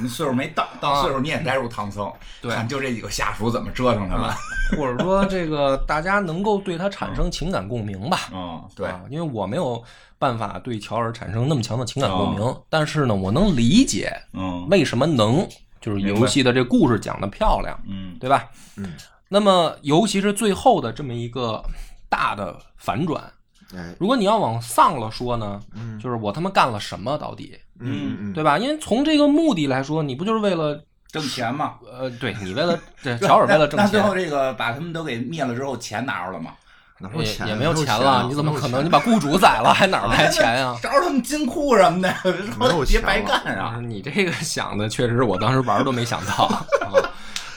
[0.00, 2.10] 你岁数没到，到岁数你也带入唐僧，
[2.42, 4.30] 对看就这几个下属怎么折腾他们。
[4.76, 8.18] 或者说这个大家能够对他产生情感共鸣吧？
[8.32, 9.82] 嗯，对，啊，因为我没有
[10.22, 14.68] 办法对乔尔产生那么强的情感共鸣，但是呢，我能理解嗯。
[14.70, 15.44] 为什么能，
[15.80, 18.16] 就是游戏的这故事讲的漂亮，嗯。
[18.20, 18.48] 对吧？
[18.76, 18.92] 嗯，
[19.28, 21.60] 那么尤其是最后的这么一个
[22.08, 23.20] 大的反转，
[23.74, 25.98] 哎，如果你要往丧了说呢，嗯。
[25.98, 28.56] 就是我他妈干了什么到底，嗯嗯，对吧？
[28.58, 30.80] 因为从这个目的来说，你不就是为了
[31.10, 31.74] 挣钱嘛。
[31.90, 33.84] 呃，对你为了这乔尔为了挣钱。
[33.84, 34.14] 那最后。
[34.14, 36.52] 这个把他们都给灭了之后，钱拿着了吗？
[37.02, 38.84] 也哪有钱也没有钱钱了，你怎么可能？
[38.84, 40.76] 你把雇主宰了，还哪儿来钱呀？
[40.82, 42.14] 找着他们金库什么的，
[42.58, 43.80] 没有别白干啊！
[43.82, 46.44] 你这个想的确实我当时玩都没想到。
[46.84, 47.10] 啊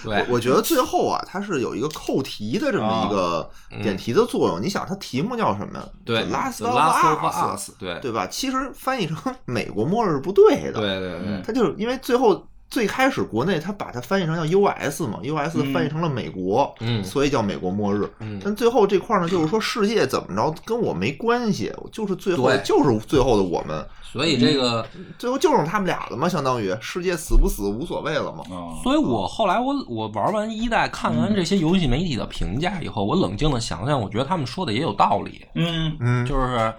[0.04, 3.50] 对我，我觉得最后啊，它是有一个扣题的这么一个
[3.82, 4.62] 点题的作用。
[4.62, 5.84] 你想，它题目叫什么呀？
[5.84, 8.28] 嗯对 The Last of Last of Us，Us，对对吧？
[8.28, 10.74] 其实翻译成美国末日是不对的。
[10.74, 15.72] 对对对嗯，它就是因为最后最开始国内它把它翻译成叫 US 嘛，US 嗯。
[15.72, 17.02] 翻译成了美国，嗯。
[17.06, 18.06] 所以叫美国末日。
[18.20, 18.38] 嗯。
[18.44, 24.86] 但最后这块呢，就是说世界怎么着跟我没关系，就是最后就是最后的我们，所以这个，
[25.18, 28.44] 最后就剩他们俩了嘛，相当于世界死不死无所谓了嘛。
[28.54, 35.96] 啊，所以我后来我我玩完一代，看完这些游戏媒体的评价以后，我冷静的想想，我觉得他们说的也有道理，嗯。
[36.02, 36.74] 嗯，就是，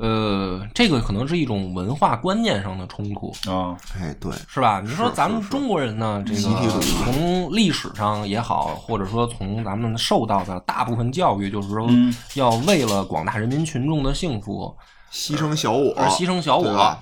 [0.00, 3.30] 呃，这个可能是一种文化观念上的冲突。
[3.46, 4.80] 啊，哎，对，是吧？
[4.82, 6.40] 你说咱们中国人呢，这个
[7.04, 14.74] 从历史上也好，或者说从咱们受到的大部分教育，就是说嗯要为了广大人民群众的幸福
[15.12, 17.00] 牺牲小我，而牺牲小我对吧，？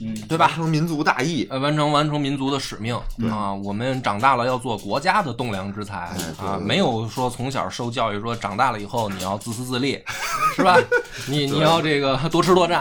[0.00, 0.54] 嗯，对吧完？
[0.56, 1.46] 成民族大义。
[1.50, 2.94] 呃，完成完成民族的使命
[3.30, 3.52] 啊！
[3.52, 10.02] 我们长大了要做国家的栋梁之才哎啊，没有说从小受教育说长大了以后你要自私自利，
[10.56, 10.74] 是吧？
[11.28, 12.80] 你你要这个 多吃多占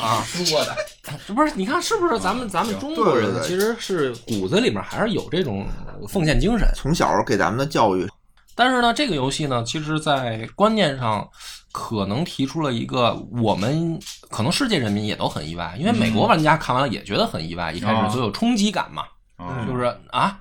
[0.00, 0.22] 啊！
[0.24, 5.66] 说的，这 不是你看是不是咱们咱们中国人其实是骨子里面还是有这种
[6.08, 8.08] 奉献精神，从小给咱们的教育，
[8.54, 11.28] 但是呢，这个游戏呢，其实在观念上
[11.74, 13.98] 可能提出了一个我们
[14.30, 19.02] 可能世界人民也都很意外，因为美国玩家看完了也觉觉得很意外，一开啊始就有冲击感嘛，
[19.34, 20.38] 啊就是啊，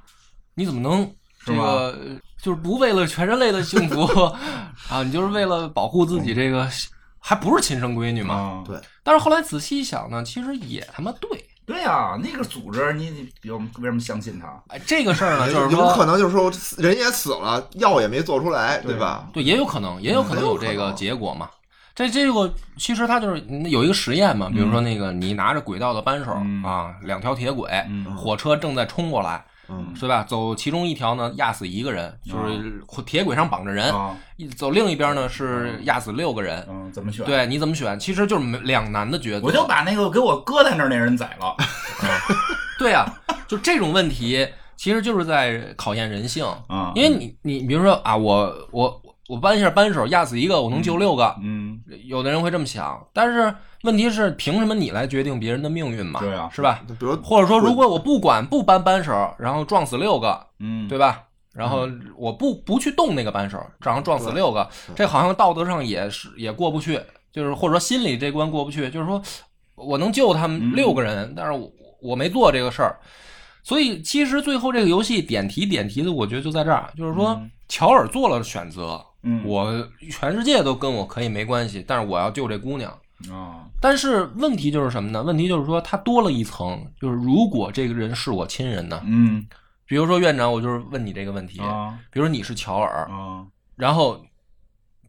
[0.54, 1.12] 你怎么能
[1.43, 1.98] 这个
[2.39, 4.04] 就是不为了全人类的幸福
[4.88, 6.69] 啊，你就是为了保护自己这个
[7.17, 8.36] 还不是亲生闺女嘛？
[8.36, 11.30] 啊，对但是后来仔细一想呢，其实也他妈对。
[11.65, 14.47] 对呀，那个组织你你有为什么相信他？
[14.67, 19.28] 哎，这个事儿呢，就是有可能就是说人也死了，药也没做出来，对吧？
[19.34, 21.49] 对，也有可能，也有可能有这个结果嘛。
[21.95, 30.23] 这这个其实它就是有一个实验嘛，比如说嗯那个你拿着轨道的扳手、嗯啊，两条铁轨，嗯火车正在冲过来，嗯，是吧？
[30.23, 33.91] 走其中一条呢，压死一个人，就是铁轨上绑着人；
[34.56, 36.65] 走另一边呢是压死六个人。
[36.69, 37.97] 嗯，怎么选？，对，你怎么选？
[37.99, 39.47] 其实就是两难的抉择。
[39.47, 41.56] 我就把那个给我搁在那儿那人宰了。
[42.78, 43.06] 对啊，
[43.47, 46.45] 就这种问题，其实就是在考验人性。
[46.67, 56.19] 啊，因为你你比如说啊，我我我扳一下扳手压死一个，我能救六个，嗯，有的人会这么想，但是问题是，凭什么你来决定别人的命运嘛？
[56.19, 56.81] 对啊是吧？
[56.88, 61.23] 比如或者说，如果我不管不扳扳手，然后撞死六个，嗯，对吧？
[61.53, 66.99] 然后我不不去动那个扳手，然后撞死六个，这好像道德上也是也过不去，
[67.31, 69.21] 就是或者说心里这关过不去，就是说
[69.75, 72.97] 我能救他们六个人，但是我我没做这个事儿，
[73.62, 82.91] 所以其实最后这个游戏点题点题的，我觉得就在这儿，就是说乔尔做了选择，嗯我全世界都跟我可以没关系，但是我要救这姑娘。
[83.31, 85.23] 啊，但是问题就是什么呢？
[85.23, 89.01] 问题就是说，他多了一层，就是如果这个人是我亲人呢？
[89.05, 89.45] 嗯
[89.86, 94.25] 比如说院长，我就是问你这个问题，啊比如说你是乔尔，啊然后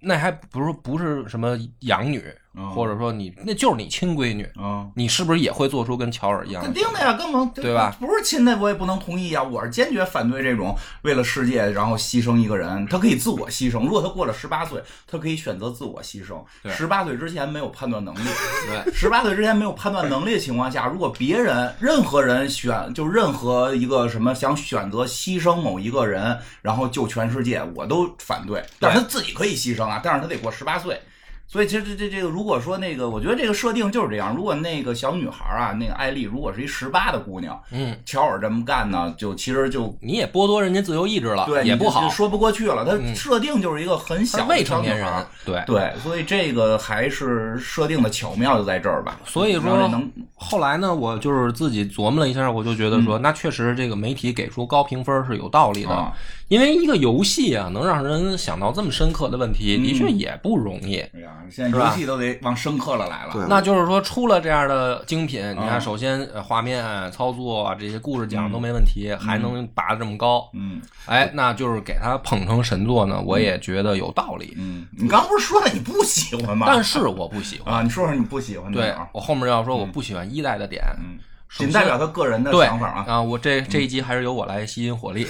[0.01, 2.23] 那还不是不是什么养女，
[2.57, 4.87] 啊或者说你那就是你亲闺女，啊。
[4.95, 6.69] 你是不是也会做出跟乔尔一样的？
[6.69, 7.97] 肯定的呀，根本对吧？
[7.99, 9.43] 不是亲的，我也不能同意呀。
[9.43, 12.87] 我是坚决反对这种为了世界然后牺牲一个人。
[12.87, 16.43] 他可以自我牺牲，如果他过了十八岁，他可以选择自我牺牲。
[16.63, 18.19] 对十八岁之前没有判断能力，
[18.85, 28.65] 对，十八岁之前没有判断能力的情况下，如果别人任何人选就任何一个什么想选择牺牲某一个人，然后救全世界，我都反对。
[28.79, 31.01] 但是他自己可以牺牲啊，但是他得过十八岁。
[31.47, 34.35] 所以其实这这这个，如果说那个，我觉得这个设定就是这样。
[34.35, 42.85] 如果那个小女孩啊，那个艾丽，如果是一十八的姑娘，嗯，乔尔这么干呢，就其实就你也剥夺人家自由意志了，对也不好就，说不过去了。
[42.85, 45.07] 他嗯设定就是一个很小的未成年人
[45.45, 45.63] 对。
[45.67, 49.17] 对，所以这个还是设定的巧妙就在这儿吧。
[49.25, 56.13] 所以说能后来呢，我就是自己琢磨了一下，我就觉得说，那确实这个媒体给出高评分是有道理的，
[56.49, 60.99] 因为一个游戏啊，能让人想到这么深刻的问题，的确也不容易。
[60.99, 61.91] 哎呀，现在是吧？
[61.91, 63.33] 游戏都得往深刻了来了。
[63.33, 63.43] 对。
[63.49, 65.69] 那就是说，出了这样的精品，你啊。
[65.71, 70.81] 看，首先呃画面、操作啊这些故事讲都没问题，还能拔得这么高，嗯。
[71.07, 74.55] 哎，那就是给它捧成神作呢，我也觉得有道理。
[74.59, 76.67] 嗯，你刚不是说了你不喜欢吗？
[76.69, 81.19] 但是我不喜欢，啊，你说说你不喜欢的对我后面要说我不喜欢一代的点，嗯，
[81.57, 85.27] 仅代表他个人的想法啊，啊，我这这一集还是由我来吸引火力。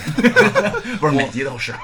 [0.98, 1.74] 不是每集都是。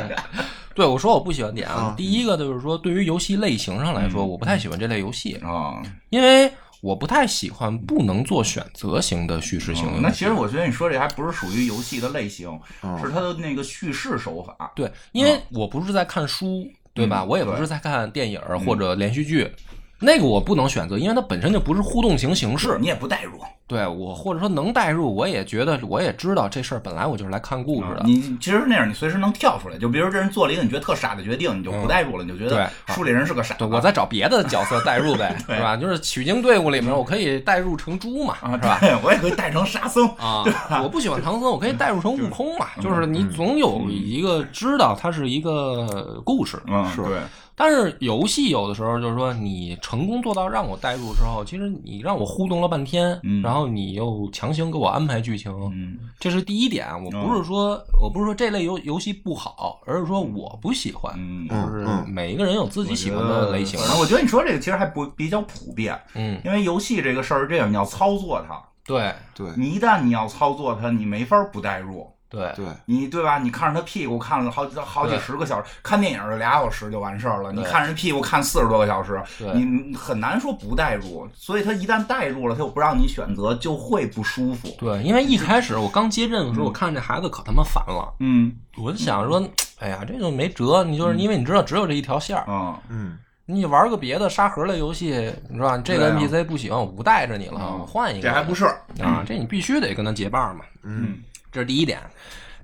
[0.74, 12.48] 对，我说我不喜欢点啊啊，第一个就是说，对于游戏类型上来说，我不太喜欢这类游戏，啊，因为我不太喜欢不能做选择型的叙事型那其实我觉得你说这还不是属于游戏的类型，
[12.82, 14.72] 哦是它的那个叙事手法。
[14.76, 17.22] 对，因为我不是在看书，对吧？
[17.22, 19.52] 嗯我也不是在看电影或者连续剧，
[19.98, 22.78] 那个我不能选择，因为它本身就不是互动型形式。
[22.80, 23.38] 你也不代入，
[23.70, 28.02] 对我或者说能代入，我也觉得我也知道这事儿本来我就是来看故事的。
[28.04, 29.78] 你其实那样，你随时能跳出来。
[29.78, 33.60] 就比如这人做了一个你觉得特傻的决定，你就不代入了，你就觉得书里人是个傻子。
[33.60, 35.76] 对，我再找别的角色代入呗， 对是吧？
[35.76, 38.78] 就是取经队伍里面，我可以代入成猪嘛，啊，是吧？
[38.80, 40.08] 对，我也可以代成沙僧。
[40.16, 40.42] 啊，
[40.82, 47.18] 我不喜欢唐僧，我可以代入成悟空嘛，嗯就是你总有一个知道它是一个故事，嗯，是对，
[47.54, 55.98] 但是游戏有的时候就是说你成功做到让我代入之后，其实你让我互动了半天，嗯然后你又强行给我安排剧情，嗯。
[56.18, 56.86] 这是第一点。
[57.02, 63.78] 我不是说我不是说这类游游戏不好，而是说我不喜欢，嗯，就是嗯每一个人有自己喜欢的类型。
[63.80, 63.88] 反。
[63.88, 69.12] 正我觉得你说这个其实还不比较普遍，嗯，因为游戏这个事儿是这样，你要操作它，对。
[69.34, 69.48] 对。
[69.56, 72.06] 你一旦你要操作它，你没法不代入。
[72.30, 73.38] 对对，你对吧？
[73.38, 77.52] 你看着他屁股看了好几好几十个小时，看电影就俩小时就完事儿了。
[77.52, 79.20] 你看人屁股看四十多个小时，
[79.52, 81.28] 你你很难说不代入。
[81.34, 84.68] 所以他一旦代入了，他又不让你选择，就会不舒服。
[84.78, 89.42] 对，因为一开始我刚接任的时候，我看这孩子可他妈烦了，嗯我就想说，
[89.80, 90.84] 哎呀，这就没辙。
[90.84, 95.78] 你就是因为你知道只有这一条线儿，啊嗯，你玩个别的沙盒类游戏，你知道吧？
[95.84, 98.28] 这个对啊 NPC 不行，我不带着你了，嗯我换一个。
[98.28, 98.64] 这还不是
[99.00, 99.24] 啊？
[99.26, 100.64] 这你必须得跟他结伴嘛。
[100.84, 101.18] 嗯
[101.50, 102.00] 这是第一点。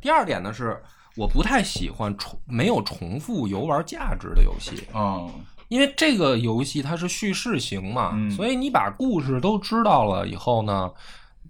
[0.00, 0.80] 第二点呢是，
[1.16, 5.30] 我不太喜欢重没有重复游玩价值的游戏，哦
[5.68, 10.88] 因为这个游戏它是叙事型嘛，嗯所以你把故事都知道了以后呢，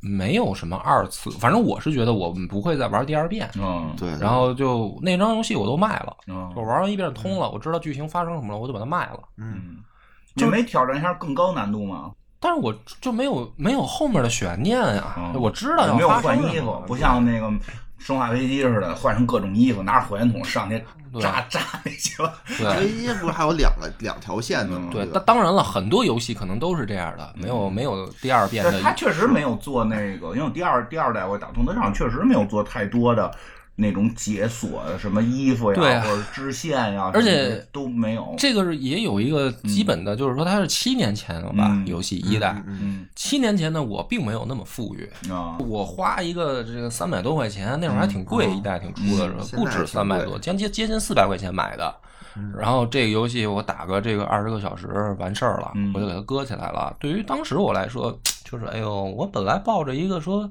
[0.00, 1.30] 没有什么二次。
[1.32, 3.50] 反正我是觉得我们不会再玩第二遍。
[3.58, 9.20] 嗯对，然后就那张游戏我都卖了，嗯我玩完一遍通了，我知道剧情发生什么了，我就把它卖了。
[9.36, 9.84] 嗯，嗯，
[10.34, 12.10] 你没挑战一下更高难度吗？
[12.46, 17.52] 但是我就没有没有后面的悬念呀、嗯我知道要没有换衣服，不像那个。
[17.98, 20.80] 生化危机似的，换成各种衣服，拿着火箭筒上去
[21.12, 22.32] 对炸炸那些了。
[22.56, 24.90] 对唯一不是还有两个两条线的吗？
[24.92, 33.34] 对，那当当然了，很多游戏可能都是这样的，没有没有第二遍的但他确实没有做那个，因为第二第二代我打通德上确实没有做太多的
[33.76, 38.34] 那种解锁的什么衣服呀，对啊或者支线呀，而且都没有。
[38.38, 42.62] 这个是也有一个基本的，就是说它是七年前了吧，嗯游戏一代。
[43.14, 51.94] 七年前呢，我并没有那么富裕，啊，我花一个这个三百多块钱，那会儿还挺贵，一代挺出的时候，不止三百多，将近接近四百块钱买的。
[52.54, 54.86] 然后这个游戏我打个这个二十个小时
[55.18, 56.94] 完事儿了，嗯我就给它搁起来了。
[57.00, 60.50] 对于当时我来说， 就是哎呦，我本来抱着一个说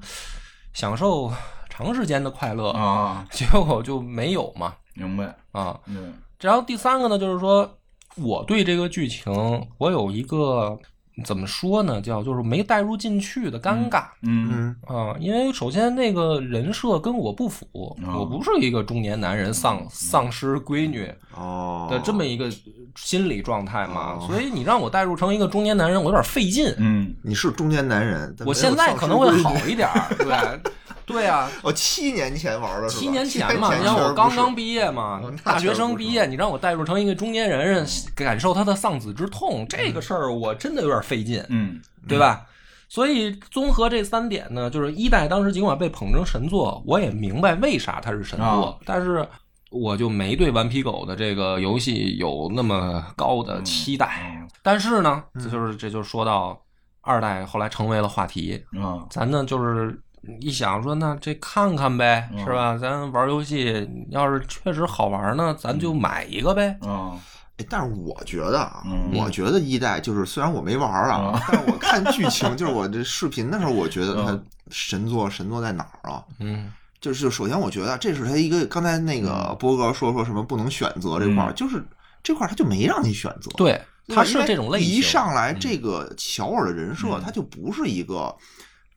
[0.73, 1.31] 享受
[1.75, 4.73] 长时间的快乐，啊，结果就没有嘛。
[4.93, 5.77] 明白，啊。
[5.87, 7.69] 嗯然后第三个呢，就是说
[8.17, 9.33] 我对这个剧情
[9.77, 10.77] 我有一个
[11.25, 14.05] 怎么说呢，叫就是没带入进去的尴尬。
[14.21, 14.95] 嗯嗯。
[14.95, 21.87] 啊，因为首先那个人设跟我不符，哦我不是一个中年男人丧丧失闺女哦。
[21.89, 22.49] 的这么一个
[22.95, 24.27] 心理状态嘛，哦。
[24.27, 26.71] 所以你让我带入成一个中年男人，我有点费劲。
[26.77, 27.15] 嗯。
[27.23, 29.55] 你是中年男人，我现在可能会好。
[29.65, 30.61] 一点，对，
[31.07, 32.89] 对啊，我，七年前玩的？
[32.89, 37.85] 七年前嘛，前你让我刚刚毕业嘛大学生毕业，你让我带入成一个中年人人，
[38.15, 42.45] 感受他的丧子之痛，这个事儿我真的有点费劲，嗯对吧？
[42.87, 49.27] 所以综合这三点呢，就是一代当时尽管被捧成神作，我也明白为啥它是神作，啊但是
[49.71, 54.31] 我就没对顽皮狗的这个游戏有那么高的期待。
[54.39, 56.59] 嗯但是呢，这就是这就说到
[57.01, 59.95] 二代后来成为了话题，啊咱呢就是
[60.39, 62.77] 一想说，那这看看呗，嗯是吧？
[62.77, 66.77] 咱玩游戏，要是确实好玩呢，咱就买一个呗。
[66.81, 67.13] 啊
[67.57, 76.21] 哎，但是我觉得啊，嗯我觉得一代就是虽然我没玩儿啊，但是我看剧情，就是我这视频的时候，我觉得它嗯神作神作在哪儿啊？
[76.39, 81.81] 嗯就是首先我觉得这是他一个刚才那个波哥说说什么不能选择这块儿，嗯就是
[82.23, 84.89] 这块儿他就没让你选择，对，它是这种类型。
[84.89, 88.35] 一上来嗯这个乔尔的人设，嗯他就不是一个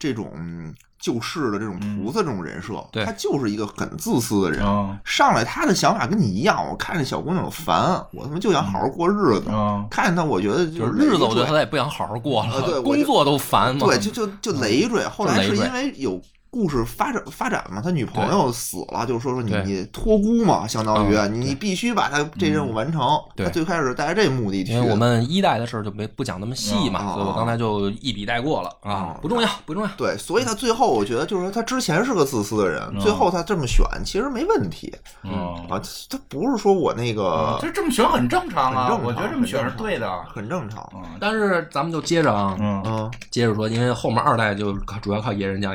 [0.00, 4.64] 这种嗯救世的这种菩萨这种人设，嗯他就是一个很自私的人。
[4.64, 9.50] 啊上来他的想法跟你一样，我看着小姑娘我烦，我他妈就想好好过日子。
[9.50, 13.86] 啊看见他，我觉得嗯就是日子，我觉得他也不想好好过了，工作都烦嘛。
[13.86, 15.04] 对，就就就累赘。
[15.04, 16.20] 后来是因为有
[16.50, 23.00] 故事发展发展嘛，他女朋友死了，就是说说你你托孤嘛，相当于嗯你必须把他这任务完成。
[23.36, 23.46] 对。
[23.46, 28.68] 他最开始带着这目的去，因为我们一代的事儿就没不讲那么细嘛，哦所以我刚才就一笔带过了。
[28.82, 29.90] 啊哦，不重要，不重要。
[29.96, 33.00] 对，所以他最后我觉得就是说他之前是个自私的人，嗯。
[33.00, 34.94] 最后他这么选其实没问题。
[35.24, 35.32] 嗯。
[35.68, 40.22] 啊，他不是说我那个这这么选很正常啊，很正常我觉得这么选是对的。
[40.24, 40.88] 很正常。
[40.94, 45.74] 嗯但是咱们就接着啊，嗯，嗯，接着说，因为后面二代就靠主要靠野人家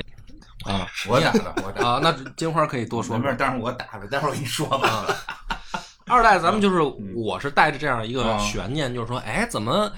[0.65, 1.87] 啊我打的，我打的。
[1.87, 3.35] 啊，那金花可以多说说没事，。
[3.37, 5.05] 但是我打的，待会儿我跟你说吧。
[6.05, 6.81] 二代咱们就是
[7.15, 9.89] 我是带着这样一个啊悬念，就是说，哎，怎么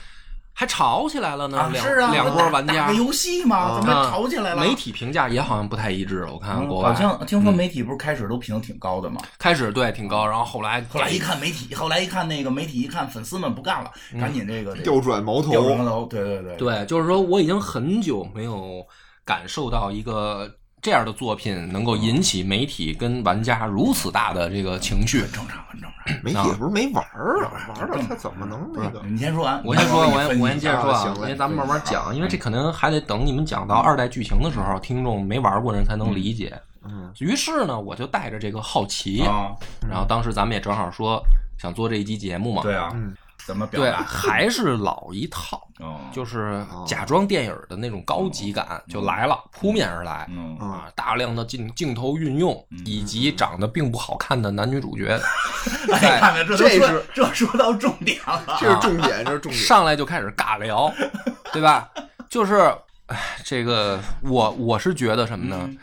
[0.54, 1.60] 还吵起来了呢？
[1.60, 4.62] 啊，两是啊，两波玩家游戏嘛，怎么啊吵起来了？
[4.62, 9.20] 媒体评价也好像不太一致，我看嗯国外好像听说媒体不是开始都评挺高的吗？
[9.40, 18.86] 开始对挺高，然后后来后来一看媒体，后来一看那个媒体一看粉丝们不干了，赶紧这个这个调转矛头，调转头，对对对，对，就是说我已经很久没有
[19.26, 20.50] 感受到一个
[20.82, 25.22] 这样的作品能够引起媒体跟玩家如此大的这个情绪。
[25.22, 26.24] 很正常，很正常。
[26.24, 29.02] 媒体不是没玩儿啊，啊玩了他怎么能那个？
[29.08, 36.54] 你先说完，我先说，我先我先接着说啊因为咱们慢慢讲，因为这可能还得等你们讲到二代剧情的时候，听众没玩过人才能理解。
[36.88, 39.50] 嗯，于是呢，我就带着这个好奇，啊，
[39.90, 41.20] 然后当时咱们也正好说
[41.58, 43.12] 想做这一期节目嘛，对啊嗯，
[43.46, 44.04] 怎么表对，达？
[44.04, 50.26] 还是老一套， 哦，就是假装电影的那种高级感就来了，扑面而来。
[50.30, 55.20] 嗯嗯啊，大量的镜镜头运用，以及长得并不好看的男女主角，
[55.94, 58.58] 哎，看看这这是这说到重点了。
[58.60, 59.64] 这是重点，这是重点。
[59.64, 60.92] 上来就开始尬聊，
[61.54, 61.88] 对吧？
[62.28, 62.74] 就是，
[63.06, 65.58] 哎，这个我我是觉得什么呢？
[65.70, 65.78] 嗯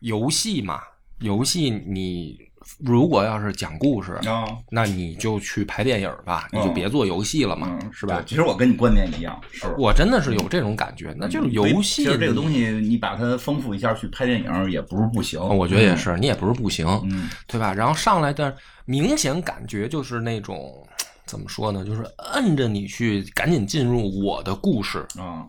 [0.00, 0.80] 游戏嘛，
[1.20, 2.36] 游戏你
[2.84, 8.22] 如果要是讲故事，啊，那你就去拍电影吧，你就别做游戏了嘛，嗯，是吧？
[8.26, 9.66] 其实我跟你观点一样，是。
[9.78, 15.40] 我真的是有这种感觉，那就是游戏其实这个东西，你把它丰富一下，去拍电影也不是不行。
[15.40, 17.72] 我觉得也是，你也不是不行，嗯，对吧？
[17.72, 18.54] 然后上来的
[18.84, 20.86] 明显感觉就是那种
[21.24, 21.84] 怎么说呢？
[21.84, 22.02] 就是
[22.34, 25.06] 摁着你去赶紧进入我的故事。
[25.16, 25.46] 嗯啊，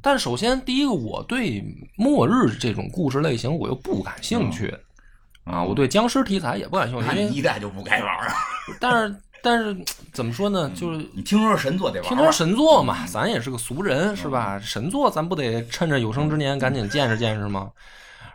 [0.00, 1.62] 但首先第一个，我对
[1.96, 4.74] 末日这种故事类型我又不感兴趣、
[5.46, 8.34] 啊，我对僵尸题材也不感兴趣，因为一代就不该玩啊！
[8.80, 9.76] 但是但是
[10.12, 10.68] 怎么说呢？
[10.74, 14.58] 就是你听说是神作得玩听说神作嘛，咱也是个俗人是吧？
[14.58, 17.70] 神作咱不得趁着有生之年赶紧见识见识吗？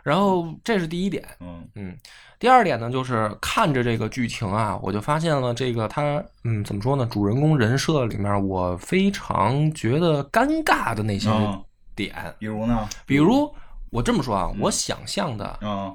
[0.02, 1.96] 然后这是第一点，嗯嗯，
[2.40, 7.06] 第二点呢，就是看着这个剧情啊，我就发现了这个他，嗯，怎么说呢？
[7.06, 11.62] 主人公人设里面，我非常觉得尴尬的那些嗯
[11.94, 12.88] 点，比如呢？
[13.06, 13.54] 比如
[13.90, 15.94] 我这么说啊，我想象的嗯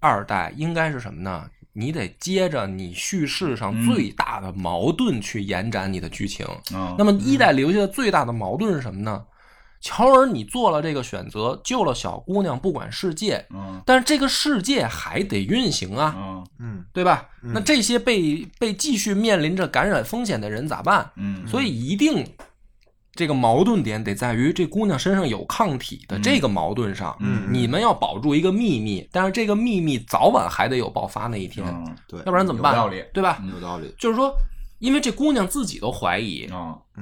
[0.00, 1.48] 二代应该是什么呢？
[1.72, 6.44] 你得接着你叙事上嗯最大的矛盾去延展你的剧情。
[6.74, 9.24] 嗯，那么一代留下的最大的矛盾是什么呢？
[9.80, 16.16] 乔尔，你做了这个选择，救了小姑娘，不管世界，嗯但是这个世界还得运行啊。
[16.18, 17.28] 嗯嗯对吧？
[17.44, 21.08] 嗯那这些被被继续面临着感染风险的人咋办？
[21.14, 22.26] 嗯，所以一定
[23.18, 27.16] 这个矛盾点得在于这姑娘身上有抗体的这个矛盾上。
[27.18, 32.76] 嗯你们要保住一个秘密，但是这个秘密早晚还得有爆发那一天，嗯对，要不然怎么办？
[32.76, 33.42] 有道理对吧？
[33.52, 33.92] 有道理。
[33.98, 34.32] 就是说，
[34.78, 36.48] 因为这姑娘自己都怀疑，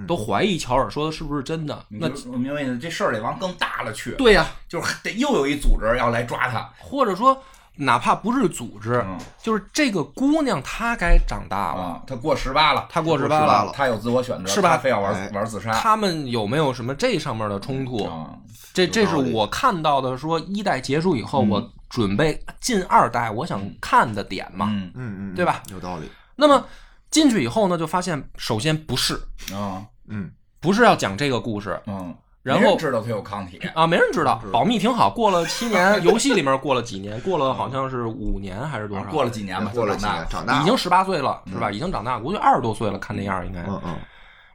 [0.07, 1.85] 都怀疑乔尔说的是不是真的。
[1.91, 7.39] 那我明白你这事儿得往更大了去，对呀、就是得又有一组织要来抓他，或者说
[7.77, 9.18] 哪怕不是组织，嗯。
[9.43, 14.70] 就是这个姑娘她该长大了，啊，他过十八了，她过十八了，了他有自我选择，是吧？
[14.70, 15.72] 他非要玩哎玩自杀。
[15.72, 18.05] 他们有没有什么这上面的冲突？
[18.05, 18.31] 啊，
[18.74, 21.49] 这这是我看到的，说一代结束以后，嗯。
[21.49, 24.66] 我准备进二代，我想看的点嘛。
[24.68, 25.62] 嗯嗯嗯，对吧？
[25.70, 26.11] 有道理。
[26.35, 26.64] 那么
[27.11, 29.14] 进去以后呢，就发现首先不是，
[29.55, 29.87] 啊。
[30.09, 31.81] 嗯，不是要讲这个故事。
[31.87, 32.14] 嗯，
[32.47, 35.11] 然后知道他有抗体，啊，没人知道保密挺好。
[35.11, 39.05] 过了七年， 游戏里面过了几年，过了好像是五年还是多少？
[39.11, 41.70] 过了几年吧，过了几年就长大，长大已经十八岁了，是吧？
[41.72, 43.61] 已经长大，估计二十多岁了，看那样应该。
[43.62, 43.97] 嗯嗯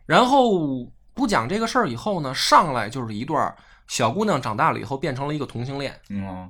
[0.05, 0.51] 然后
[1.13, 3.53] 不讲这个事儿以后呢，上来就是一段
[3.87, 5.93] 小姑娘长大了以后变成了一个同性恋。
[6.09, 6.49] 嗯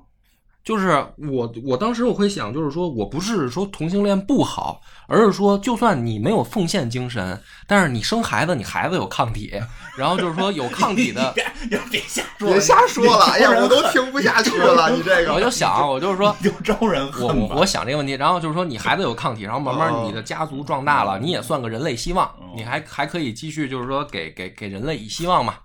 [0.63, 9.59] 就是我，我当时我会想，就是说我不是说同性恋不好，而是说，就算你没有奉献精神，但是你生孩子，你孩子有抗体，
[9.97, 25.55] 然后就是说有抗体的，别别别瞎说，别瞎说了，哎呀，我都听不下去了，你这个，我就想，我就是说，就招人我我我想这个问题，然后就是说你孩子有抗体，然后慢慢哦你的家族壮大了，你也算个人类希望哦，你还还可以继续就是说给给给人类以希望嘛。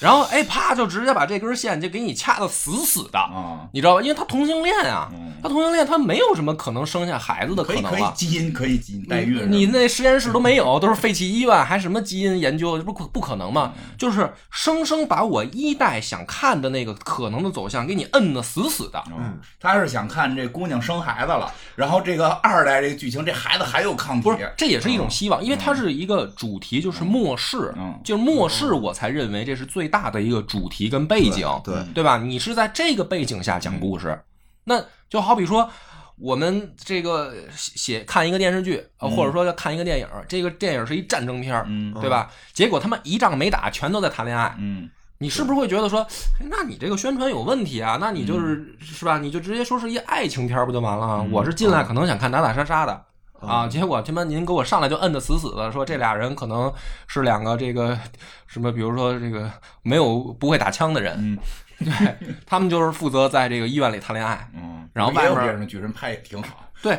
[0.00, 4.02] 然后哎啪就直接把这根线就给你掐的死死的，啊，你知道吧？
[4.02, 8.12] 因为他同性恋啊嗯，他同性恋他没有什么可能生下孩子的可以可以能了。
[8.14, 13.72] 基因可以基因代孕，你那实验室都没有，都是废弃医院，还什么基因研究，这不可不可能吗？
[13.98, 19.02] 就是生生把我一代想看的那个可能的走向给你摁的死死的。
[19.08, 32.18] 嗯，他是想看这姑娘生孩子了，然后这个二代这个剧情，这孩子还有抗体，不是，这也是一种希望，因为它是一个主题，就是末世，嗯就是末世，我才认为这是最大的一个主题跟背景，对对对吧？
[32.18, 34.20] 你是在这个背景下讲故事，
[34.64, 35.70] 那就好比说。
[36.16, 42.30] 我们这个写写看一个电视剧，呃或者说要看一个电影，这个电影是一战争片，嗯对吧？
[42.52, 46.06] 结果他们一仗没打，全都在谈恋爱，嗯你是不是会觉得说，
[46.38, 47.98] 哎那你这个宣传有问题啊？
[48.00, 49.18] 那你就是、嗯是吧？
[49.18, 51.26] 你就直接说是一爱情片不就完了啊？
[51.32, 53.04] 我是进来可能想看打打杀杀的。
[53.40, 56.72] 啊，结果他妈您给我上来就摁得死死的，说这俩人可能
[57.06, 57.98] 是两个这个
[58.46, 59.50] 什么，比如说这个
[59.82, 61.38] 没有不会打枪的人，嗯
[61.84, 62.16] 对
[62.46, 64.48] 他们就是负责在这个医院里谈恋爱。
[64.54, 66.98] 嗯，然后外面别人的剧人拍也挺好，对，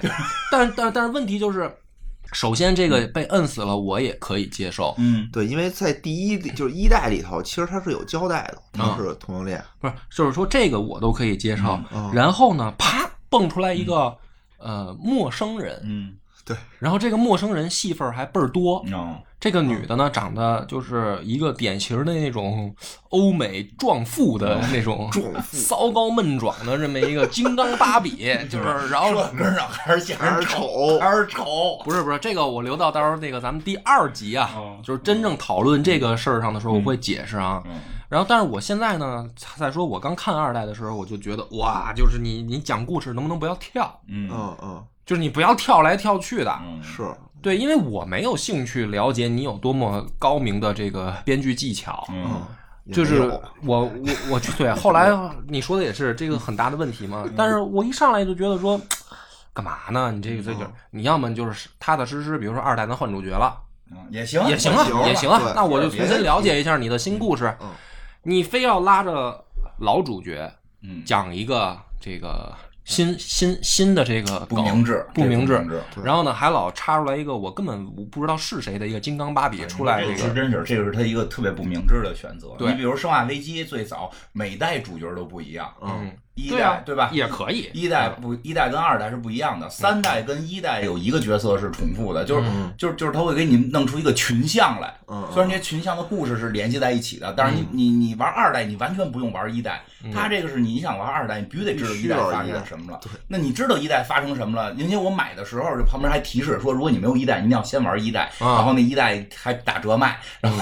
[0.51, 1.73] 但但但是问题就是，
[2.33, 9.63] 首先这个被摁死了，我也可以接受，嗯对，因为在第一就是一代里头，其实他是有交代的，他是同性恋。
[9.79, 11.79] 不是，就是说这个我都可以接受。
[11.91, 14.15] 嗯然后呢，啪蹦出来一个、
[14.57, 16.13] 呃陌生人，嗯
[16.45, 18.77] 对，然后这个陌生人戏份儿还倍儿多。
[18.93, 22.73] 哦这个女的呢，长得就是一个典型的那种
[23.09, 25.57] 欧美壮妇的那种壮妇。
[25.57, 31.45] 骚高闷壮的这么一个金刚芭比， 就是然后这根上还是显还人是丑还是丑，
[31.83, 37.61] 不是不是这个我留到到时候那个咱们第二集啊，哦就是真正讨论这个事儿上的时候，我会解释啊。
[37.65, 37.73] 嗯。
[38.09, 43.99] 然后，但是我现在呢，再说我刚看二代的时候，我就觉得哇，就是你你讲故事能不能不要跳？
[44.07, 44.27] 嗯。
[44.31, 46.59] 嗯嗯，就是你不要跳来跳去的。
[46.65, 47.03] 嗯是，
[47.41, 52.05] 对，因为我没有兴趣了解你有多么高明的这个编剧技巧。
[52.09, 52.41] 嗯
[52.93, 53.21] 就是
[53.63, 53.91] 我我
[54.29, 55.11] 我对，后来
[55.47, 57.25] 你说的也是这个很大的问题嘛。
[57.35, 58.79] 但是我一上来就觉得说，
[59.53, 60.11] 干嘛呢？
[60.11, 65.53] 你这个这个嗯，你要么就是踏踏实实，比如说二代能换主角了，嗯也行也行啊，也行啊。
[65.55, 67.57] 那我就重新了解一下你的新故事。
[67.59, 67.69] 嗯
[68.21, 69.43] 你非要拉着
[69.79, 70.51] 老主角
[70.83, 72.53] 嗯讲一个这个
[72.85, 75.53] 新新新的这个不明智，不明智。
[76.03, 82.55] 然后呢，还老插出来一个我根本不知道是谁的一个金刚芭比出来，这个这是真是，这个是他一个特别不明智的选择。
[82.59, 87.09] 你比如《生化危机》最早每代主角都不一样，嗯，一对啊代，对吧？
[87.13, 94.93] 也可以，一代不，一代跟二代是不一样的，三代跟一代有一个角色是重复的，就是嗯就是就是他会给你弄出一个群像来。
[95.07, 99.81] 嗯，虽然这些群像的故事是联系在一起的，但是你你你玩二代，你完全不用玩一代。
[100.13, 102.99] 他这个是你想玩二代，你必须得知道一代发生什么了。
[103.27, 104.73] 那你知道一代发生什么了？
[104.73, 110.59] 因为我买的时候，这旁边还提示说，如果你没有一代，你一定要先玩一代，啊然后那一代还打折卖，然后。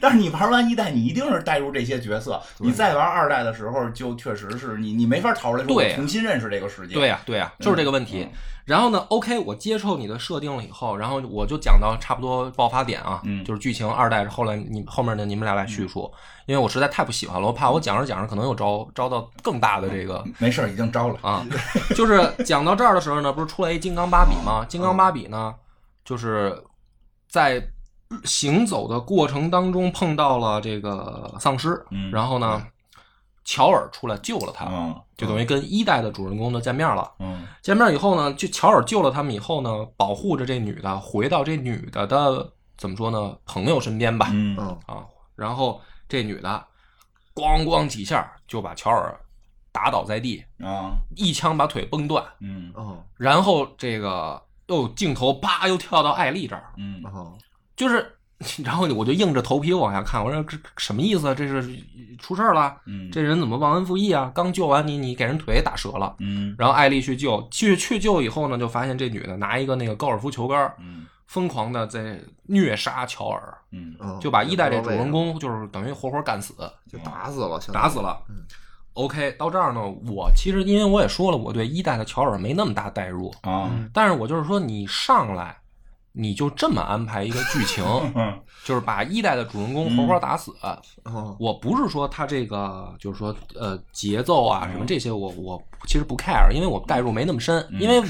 [0.00, 2.40] 但是你玩完一代，你一定是带入这些角色。
[2.58, 6.94] 你再玩二代的时候，就确实是你你没法逃出来，对重新认识这个世界。
[6.94, 8.26] 对呀、对呀、就是这个问题。
[8.30, 8.30] 嗯
[8.64, 16.08] 然后呢，OK，我接受你的设定了以后，然后我就讲到差不多爆发点啊，嗯就是剧情二代后来你后面的你们俩来叙述，
[16.46, 21.18] 因为我实在太不喜欢了，我怕我讲着讲着可能又招招到更大的这个没事儿，已经招了。
[21.22, 21.44] 啊，
[21.96, 24.64] 就是讲到这儿的时候呢，不是出来一金刚芭比吗？
[24.68, 25.52] 金刚芭比呢，
[26.04, 26.56] 就是
[27.28, 27.60] 在
[28.24, 32.66] 行走的过程当中碰到了这个丧尸，嗯然后呢，
[33.44, 37.12] 乔尔出来救了他，嗯就等于跟一代的主人公呢见面了。
[37.18, 37.46] 嗯。
[37.62, 44.56] 见面以后呢，就乔尔救了他们以后呢，保护着这女的回到这女的的怎么说呢朋友身边吧，嗯。
[44.58, 44.78] 嗯。
[44.86, 45.04] 啊，
[45.36, 46.64] 然后这女的
[47.34, 49.18] 咣咣几下就把乔尔
[49.70, 50.92] 打倒在地，啊。
[51.16, 52.24] 一枪把腿崩断，
[53.16, 56.72] 然后这个又镜头啪又跳到艾丽这儿，
[57.82, 58.06] 就是，
[58.64, 61.34] 然后我就硬着头皮往下看，我说这什么意思啊？
[61.34, 61.62] 这是
[62.18, 62.76] 出事儿了？
[62.86, 64.30] 嗯这人怎么忘恩负义啊？
[64.34, 66.14] 刚救完你，你给人腿打折了。
[66.18, 76.54] 嗯然后艾丽去救，去去救以后呢，就发现这女的拿一个那个高尔夫球杆儿，嗯疯狂的在虐杀乔尔，嗯哦，就把一代这主人公就是等于活活干死，
[76.90, 78.18] 就打死了，打死了。
[78.28, 78.36] 嗯
[78.94, 85.56] OK，到这儿呢，我其实因为我也说了，我对一代的乔尔没那么大代入，啊但是我就是说，你上来
[86.12, 87.84] 你就这么安排一个剧情，
[88.14, 90.52] 嗯就是把一代的主人公活活打死。
[91.04, 97.58] 哦我不是说他这个就是说呃节奏啊嗯什么这些我我其实不 care，因为我代入没那么深。
[97.70, 98.00] 嗯因为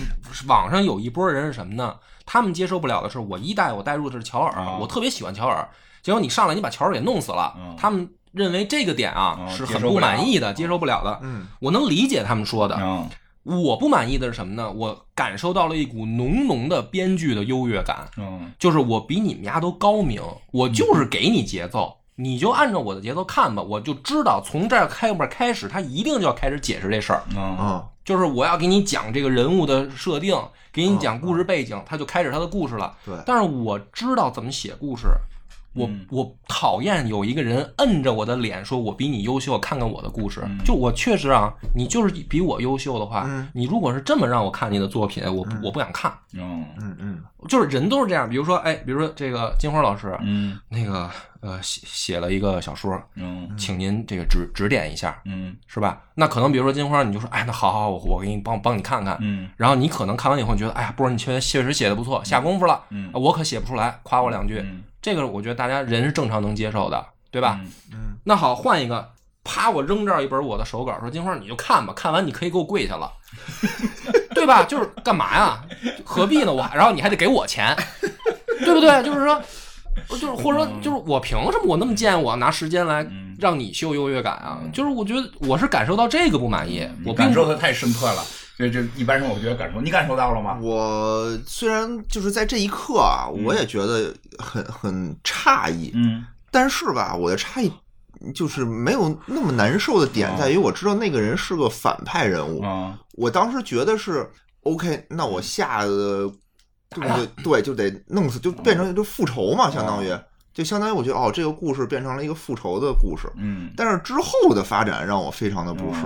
[0.47, 1.95] 网上有一波人是什么呢？
[2.27, 5.67] 他们接受不了的是我一代我代入的是乔尔，啊我特别喜欢乔尔，
[6.03, 11.19] 结果你上来你把乔尔给弄死了，嗯他们认为这个点啊、嗯是很不满意的，接受不了的。
[11.23, 13.09] 嗯我能理解他们说的，嗯
[13.45, 14.71] 我不满意的是什么呢？
[14.71, 18.09] 我感受到了一股浓浓的编剧的优越感。
[18.17, 20.23] 嗯就是我比你们家都高明，
[20.53, 30.37] 我就是给你节奏，你就按照我的节奏看吧，我就知道从这儿开边开始，他一定就要开始解释这事儿，嗯哦就是我要给你讲这个人物的设定，
[30.73, 32.97] 给你讲故事背景，他就开始他的故事了。
[33.05, 35.07] 对但是我知道怎么写故事，
[35.75, 36.07] 我嗯。
[36.11, 40.41] 我讨厌有一个人摁着我的脸说我比你优秀，看看我的故事。
[40.45, 40.59] 嗯。
[40.65, 43.49] 就我确实啊，你就是比我优秀的话，嗯。
[43.53, 46.13] 你如果是这么让我看你的作品，我不我不想看。
[46.35, 50.59] 嗯嗯嗯就是人都是这样，比如说，哎，比如说这个金花老师，嗯。
[50.69, 51.11] 那个
[51.41, 55.57] 呃写写了一个小说，嗯请您这个指指点一下，嗯。
[55.67, 56.03] 是吧？
[56.15, 59.17] 那可能比如说金花，你就说，哎，那好好，我我给你帮帮你看看。
[59.21, 59.49] 嗯。
[59.57, 64.65] 然后你可能看完以后，觉得，哎呀，波儿你确确实写的不错，下功夫了，我可写不出来，夸我两句。
[65.03, 67.61] 嗯这个我觉得大家人是正常能接受的，对吧？
[67.93, 69.11] 嗯那好，换一个，
[69.43, 73.11] 啪，我扔这儿一本我的手稿，说金花你就看吧，看完你可以给我跪下了，
[74.33, 74.63] 对吧？
[74.63, 75.61] 就是干嘛呀？
[76.05, 76.53] 何必呢？
[76.53, 77.77] 我然后你还得给我钱，
[78.61, 79.03] 对不对？
[79.03, 79.43] 就是说，
[80.11, 84.61] 就是或者说就是我凭什么我那么贱，我拿时间来嗯让你秀优越感啊？
[84.73, 88.23] 就是我觉得我是感受到这个不满意，我感受的太深刻了，
[88.69, 90.59] 这这一般人我觉得感受，你感受到了吗？
[90.63, 97.73] 我虽然就是在这一刻啊，我也觉得很很诧异，嗯但是吧，我的诧异
[98.33, 104.29] 就是没有那么难受的点在于，我知道那个人是个反派人物，嗯我当时觉得是
[104.63, 106.31] OK，那我下的
[106.91, 110.15] 动作对就得弄死，就变成就复仇嘛，相当于
[110.55, 113.27] 就相当于我觉得哦，这个故事变成了一个复仇的故事。
[113.37, 116.01] 嗯但是之后的发展让我非常的不适。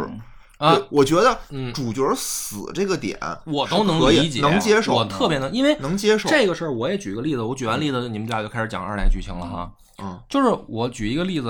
[0.59, 6.29] 啊，我觉得嗯主角死这个点我都能理解，能接受，我特别能，因为能接受。
[6.29, 9.71] 这个事儿我也举个例子，我举完例子，你们俩就开始讲二代剧情了哈。
[10.03, 11.49] 嗯就是我举一个例子，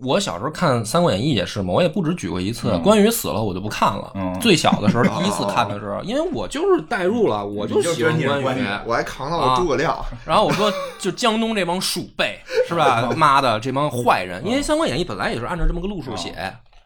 [0.00, 2.70] 我小时候看《三国演义》也是嘛，我也不止举过一次。
[2.72, 4.10] 嗯关羽死了，我就不看了。
[4.16, 8.16] 嗯最小的时候， 第一次看的时候，因为我就是代入了，我就喜欢。
[8.42, 13.10] 关羽我还扛到了诸葛亮， 然后我说，就江东这帮鼠辈是吧？
[13.16, 14.44] 妈的，这帮坏人！
[14.44, 16.32] 因为《三国演义》本来也是按照这么个路数写，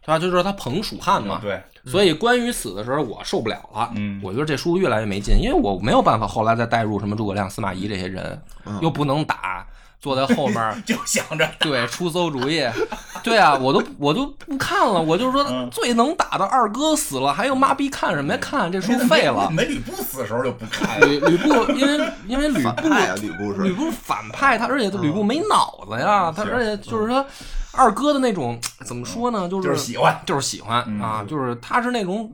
[0.09, 0.18] 对吧？
[0.18, 1.38] 就是说他捧蜀汉嘛。
[1.42, 3.90] 对，所以关羽死的时候，我受不了了。
[3.94, 4.18] 嗯。
[4.24, 8.40] 我觉得这书越来越没劲，因为我没有办法后来再带入什么诸葛亮、司马懿这些人，
[8.80, 9.66] 又不能打，
[10.00, 10.56] 坐在后面
[10.86, 11.46] 就想着。
[11.61, 12.66] 对出馊主意，
[13.22, 15.68] 对啊，我都我都不看了，我就是说嗯。
[15.70, 18.32] 最能打的二哥死了，还有妈逼看什么？
[18.32, 18.38] 呀？
[18.40, 19.50] 看这书废了。
[19.50, 19.64] 没。
[19.66, 23.61] 吕布死的时候就不看吕吕布，因为因为吕布反派啊，吕布是。
[23.61, 27.24] 吕布反派，他而且吕布没脑子呀，他而且就是说
[27.73, 32.33] 二哥的那种怎么说呢，就就是是喜欢就是喜欢嗯啊，就是他是那种。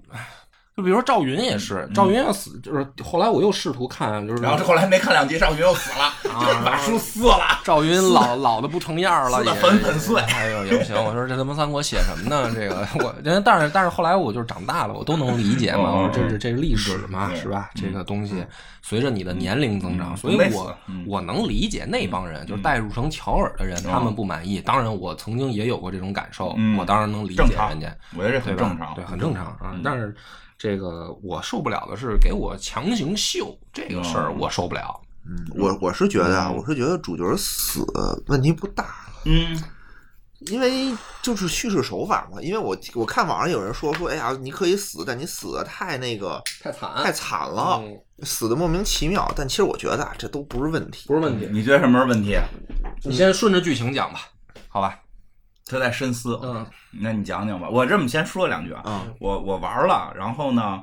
[0.74, 7.38] 唉就比如说赵云也是，赵云要死，就是后来我又试图看，就是然后这后来没看两集，赵云又死了，就把书撕了。
[7.62, 12.50] 赵云老老的不成样了，也粉粉碎哎呦也不行，我说这他妈三国写什么呢？
[12.52, 15.90] 这个我，但是但是后来我就是长大了，我都能理解嘛。
[15.90, 17.70] 嗯我说这是这是历史嘛，是吧？
[17.76, 18.44] 嗯这个东西
[18.82, 24.60] 随着你的年龄增长，嗯所以我嗯我能理解那帮人，就是代入成乔尔的人，他们不满意。
[24.60, 27.94] 当然，我曾经也有过这种感受，嗯我当然能理解人家。
[28.16, 28.44] 我觉得这？
[28.44, 29.70] 很正常，对，很正常啊。
[29.72, 30.12] 嗯但是
[30.58, 35.00] 这个我受不了的是给我强行秀这个事儿，嗯我受不了。
[35.26, 37.84] 嗯，我我是觉得啊，嗯我是觉得主角死
[38.26, 38.94] 问题不大，
[39.24, 39.58] 嗯
[40.40, 49.26] 因为就是叙事手法嘛，因为我我看网上有人说说，哎呀，你可以死，但你死的太那个太惨太惨了，嗯死的莫名其妙。
[49.34, 51.08] 但其实我觉得啊，这都不是问题。
[51.08, 51.48] 不是问题。
[51.50, 52.38] 你觉得什么是问题？
[53.04, 54.20] 你先顺着剧情讲吧，
[54.68, 55.00] 好吧？
[55.66, 56.38] 他在深思。
[56.42, 57.68] 嗯，那你讲讲吧。
[57.68, 58.82] 我这么先说两句啊。
[58.86, 60.82] 嗯我我玩了，然后呢，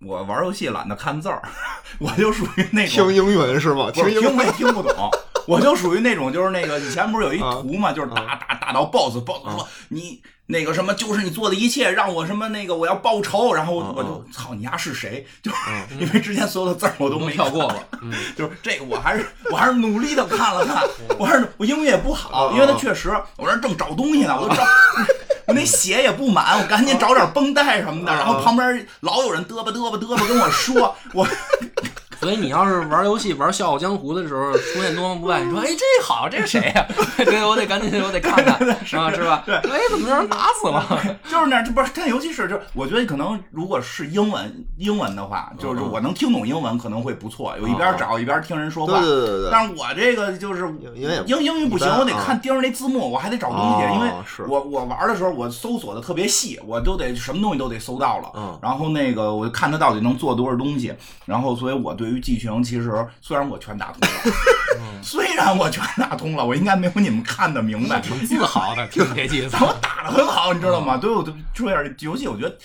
[0.00, 1.42] 我玩游戏懒得看字儿，
[1.98, 3.90] 我就属于那种听英文是吗？
[3.94, 5.10] 不是英文听不懂，
[5.48, 15.24] 我就属于那种就是那个以前不是有一啊图嘛，就是打打打到 BOSS，BOSS 说你那个什么就是你做的一切让我什么那个我要报仇，然后我就操你丫是谁？
[15.42, 15.56] 就是
[15.98, 17.82] 因为之前所有的字儿我都没跳过看了。
[18.02, 20.82] 嗯， 就是这个，我还是我还是努力的看了看，
[21.18, 24.62] 我还是我英语也不好，因为他确实我这正找东西呢，我都找。
[25.46, 31.26] 我那血也不满，我赶紧找点绷带什么的，然后旁边老有人嘚吧嘚吧嘚吧跟我说，我
[32.20, 36.86] 所以你要是玩游戏玩《笑傲江湖》的时候出现东方不败，你说哎这好，这是谁呀、
[37.24, 39.42] 对，我得赶紧我得看看是吧，是吧？
[39.46, 40.84] 哎，怎么让人打死了？
[41.30, 49.00] 就是那样，这不是，但尤其是就是，我觉得可能如果是英文英文的话，就是我能听懂英文可能会不错，有一边找一边听人说话。
[49.00, 50.66] 对对对对对，但是我这个就是
[51.26, 54.10] 英英语不行，我得看盯着那字幕，我还得找东西，哦因为
[54.48, 58.30] 我我玩的时候我搜索的特别细，我都得什么东西都得搜到了。
[58.34, 60.92] 嗯然后那个我就看他到底能做多少东西，
[61.24, 64.36] 然后所以我对于剧情其实虽然我全打通了，
[65.02, 68.00] 虽然我全打通了，我应该没有你们看的明白。
[68.00, 69.56] 挺自豪的，听这意思。
[69.64, 70.96] 我打的很好，你知道吗？
[70.96, 72.58] 对，我就这样游戏，我觉得，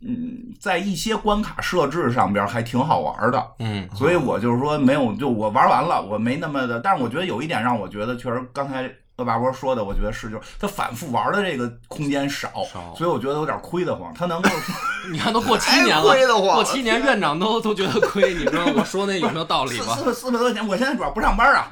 [0.00, 3.46] 嗯，在一些关卡设置上边还挺好玩的。
[3.58, 6.80] 嗯，所以我就是说，没有，就我玩完了，我没那么的。
[6.80, 14.12] 但是我觉得有一点让我觉得，确实刚才恶霸波说的，我觉得是，就是他反复玩的这个空间少，少所以我觉得有点亏得慌。
[14.12, 14.50] 他能够，
[15.10, 19.96] 你看都过七年了，亏得慌过七年院长都都觉得亏，你知道我说那有没有道理吗？
[19.96, 21.70] 四四四百多块钱，我现在主要不上班啊，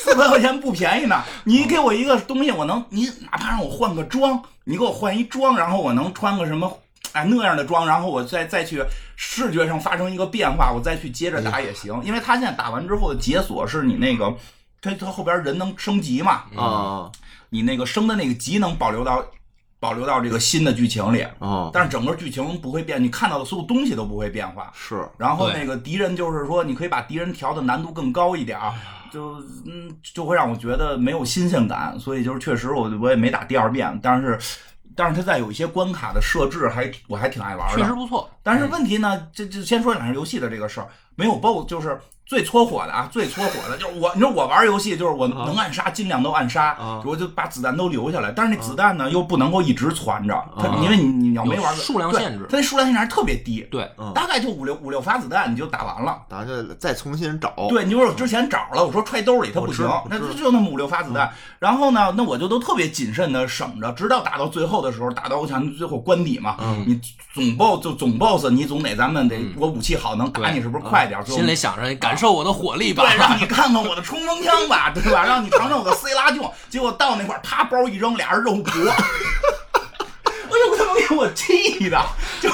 [0.00, 1.22] 四百块钱不便宜呢。
[1.44, 6.78] 你给我一个东西，我能，你哪怕让我换个装，你给我换一装，然后我能穿个什么，
[7.12, 8.82] 哎那样的妆，然后我再再去
[9.14, 12.00] 视觉上发生一个变化，我再去接着打也行。
[12.02, 14.34] 因为他现在打完之后的解锁是你那个，
[14.86, 17.10] 他他后边人能升级嘛，啊。
[17.50, 19.24] 你那个升的那个级能保留到
[19.78, 21.70] 保留到这个新的剧情里，啊。
[21.72, 24.72] 但是整个剧情不会变，你看到的所有东西都不会变化。
[24.74, 25.08] 是。
[25.18, 28.72] 然后那个敌人就是说，你可以把敌人调的难度更高一点儿，
[29.12, 29.34] 就
[29.64, 34.38] 嗯就会让我觉得没有新鲜感，所以就是确实我我也没打第二遍，但是
[34.96, 37.76] 但是它在有一些关卡的设置还我还挺爱玩的。
[37.76, 38.28] 确实不错。
[38.42, 42.00] 但是问题呢，这这先说两下游戏的这个事儿，没有 BOSS 就是。
[42.28, 48.32] 最搓火的啊，最搓火的就是我，你说我玩游戏就是我能暗杀，尽量都暗杀，啊我就把子弹都留下来。
[48.32, 56.20] 但是那子弹呢，又不能够一直攒着，它啊因为你你要没玩过数量对限制它那数量限制还特别低，对，嗯大概就五六五六发子弹你就打完了。
[56.28, 61.32] 打就再重新找对，你说我之前找了，我说揣兜里它不行那就就那么五六发子弹。
[61.60, 66.56] 然后呢，那我就都特别谨慎的省着，直到打到最后的时候，打到我想最后关底嘛，
[66.86, 67.00] 你
[67.34, 71.24] 总 boss 就总 boss，你总得咱们得我武器好能打你是不是快点？
[71.26, 73.04] 心里想着感受我的火力吧。
[73.04, 75.24] 对，让你看看我的冲锋枪吧，对吧？
[75.24, 76.50] 让你尝尝我的 C 拉囧。
[76.68, 78.72] 结果到那块儿，啪包一扔，俩人肉搏。
[80.24, 82.00] 哎呦，他妈给我气的，
[82.40, 82.48] 就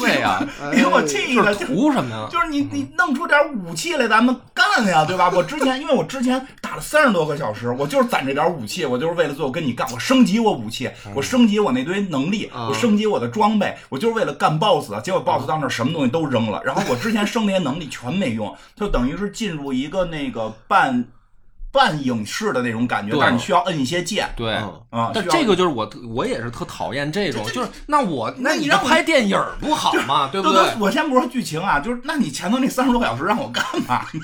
[0.00, 2.28] 对呀，给我气的，就图什么呀？
[2.30, 5.30] 就是你你弄出点武器来，咱们干呀，对吧？
[5.34, 15.00] 我之前因为我之前打了三十多个小时，我就是攒这点武器，我就是为了最后跟你干，我升级我武器，我升级我那堆能力，啊我升级我的装备，我就是为了干 BOSS。
[15.02, 21.04] 结果 BOSS 到那儿什么东西都扔了，然后我之前升那些能力全没用，就等于是进入一个那个半
[21.76, 24.54] 半影视的那种感觉，但是你需要摁一些键对。
[24.54, 25.10] 嗯啊。
[25.14, 30.28] 但这个就是我，我也是特讨厌这种，就是那我那你让我拍电影不好吗？
[30.32, 30.62] 对不对？
[30.80, 34.20] 我先不说剧情啊，就是那你前头那三十多个小时让我干嘛呢？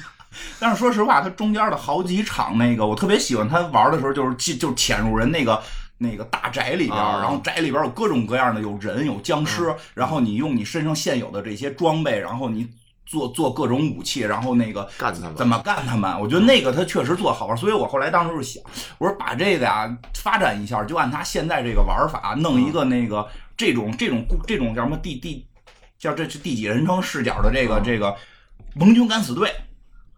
[0.59, 5.63] 但是说实话，它中间的好几场那个，我特别喜欢他玩的时候，就是进 就是潜入人那个
[5.99, 12.67] 那个大宅里边，啊然后宅里边有各种各样的，有人有僵尸，然后你用你身上现有的这些装备，然后你
[13.13, 16.19] 做做各种武器，然后那个干他们怎么干他们？
[16.19, 18.63] 我觉得那个他确实做好玩，所以我后来当时就想，
[18.97, 25.47] 我说把这个呀发展一下，就按他现在这个玩法，弄一个那个这种这种这种叫什么第第
[25.99, 28.17] 叫这是第几人称视角的这个这个
[28.75, 29.53] 盟军敢死队。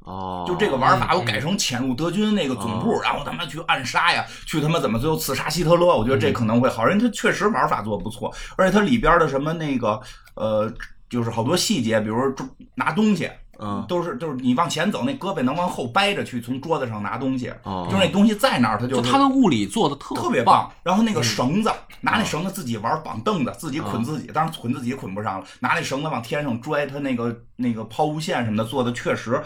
[0.05, 5.86] 哦，就这个玩法，嗯我改成潜入德军那个总部，然后他妈去暗杀呀，去他妈怎么最后刺杀希特勒？
[5.86, 9.99] 我觉得这可能会好，人他确实玩法做得不错，而且它里边的什么那个
[10.34, 10.70] 呃，
[11.15, 12.35] 就是好多细节，比如说
[12.75, 13.85] 拿东西，嗯。
[13.89, 20.71] 都是就是你往前走，那胳膊能往后掰着去从桌子上拿东西，哦就是那东西在哪儿，它就是他的物理做的特特别棒，。
[20.83, 29.41] 然后那个绳子，拿那绳子自己玩，绑凳子，自己捆自己，当然捆自己捆不上了，拿那绳子往天上拽，他那个那个抛物线什么的做的确实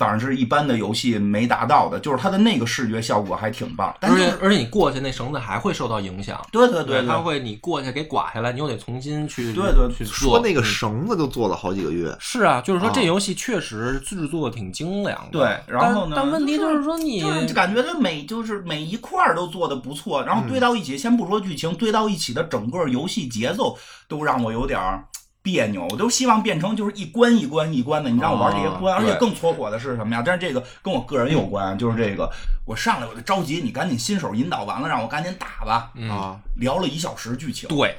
[0.00, 15.32] 当然是一般的游戏没达到的，就是它的那个视觉效果还挺棒，但是而且而且你过去那绳子还会受到影响，对对对，它会你过去给刮下来，你又得重新去对对去做说那个嗯绳子都做了好几个月，是啊，就是说啊这游戏确实制作挺精良的。
[15.32, 23.76] 对然后呢但但问题就就是是说你就是感觉它每就是每一块儿都做的不错，然后堆到一起，先不说剧情，堆到一起的整个游戏节奏
[24.08, 25.04] 都让我有点儿
[25.42, 25.86] 别扭。
[25.90, 30.22] 我都希望变成就是一关一关一关的，你让我玩这些关，而且更搓火的是什么呀？
[30.24, 32.30] 但是这个跟我个人有关，就是这个
[32.64, 35.90] 我上来我就着急，你赶紧新手引导完了，让我赶紧打吧。
[35.94, 37.96] 嗯，啊，聊了一小时剧情，对，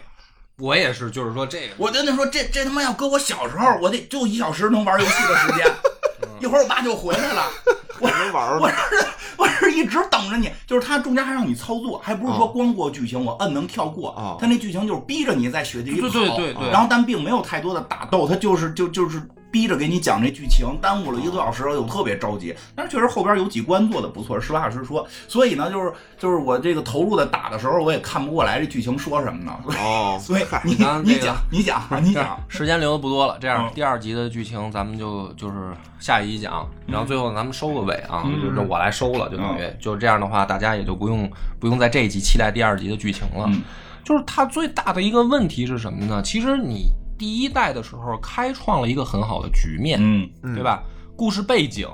[0.61, 5.65] 我也是，就是说这个我真的说这这他妈要搁我小时候，我得就一小时能玩游戏的时间，
[6.39, 7.43] 一会儿我爸就回来了。
[7.99, 9.05] 我没玩我儿是
[9.37, 14.37] 我是一直等着你，就是他中间还让你操作，还不是说哦光过剧情，我摁能跳过啊。
[14.39, 19.21] 他那剧情就是逼着你在雪地里跑，对对对对然后但并没有太多的打斗，他就是就就是
[19.51, 22.55] 逼着给你讲这剧情，耽误了一个多小时，我特别着急。
[22.73, 25.05] 但是确实后边有几关做的不错，实话实说。
[25.27, 29.53] 所以呢，就是就是我这个投入的打的时候，我也看不过来这剧情说什么呢。
[29.79, 30.71] 哦， 所以你
[31.03, 41.29] 你讲你讲啊你讲，时间留的不多了，这样嗯第二集的剧情咱们就就是下一集讲，然后最后咱们收个尾啊，嗯就是我来收了，就等于就这样的话，大家也就不用
[41.59, 43.45] 不用在这一集期待第二集的剧情了。
[43.47, 43.61] 嗯
[44.03, 46.23] 就是它最大的一个问题是什么呢？
[46.23, 46.87] 其实你
[47.21, 50.27] 第一代的时候开创了一个很好的局面，嗯。
[50.41, 50.55] 嗯。
[50.55, 50.81] 对吧？
[51.15, 51.87] 故事背景，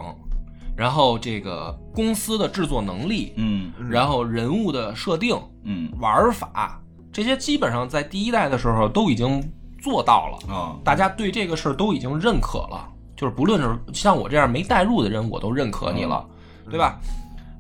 [0.73, 3.73] 然后这个公司的制作能力，嗯。
[3.89, 5.91] 然后人物的设定、嗯。
[5.99, 9.43] 玩法，这些基本上在第一代的时候都已经
[9.82, 10.53] 做到了。
[10.53, 10.80] 啊。
[10.82, 16.25] 大家对这个事儿都已经认可了，就是不论是像我这样没代入的人，我都认可你了，
[16.69, 16.97] 对吧？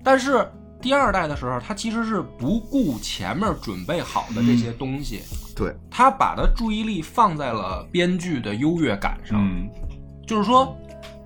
[0.01, 0.49] 但是
[0.81, 5.21] 第二代的时候，他其实是不顾前面准备好的这些东西，
[5.55, 9.67] 对，他把他注意力放在了编剧的优越感上，嗯。
[10.25, 10.77] 就是说，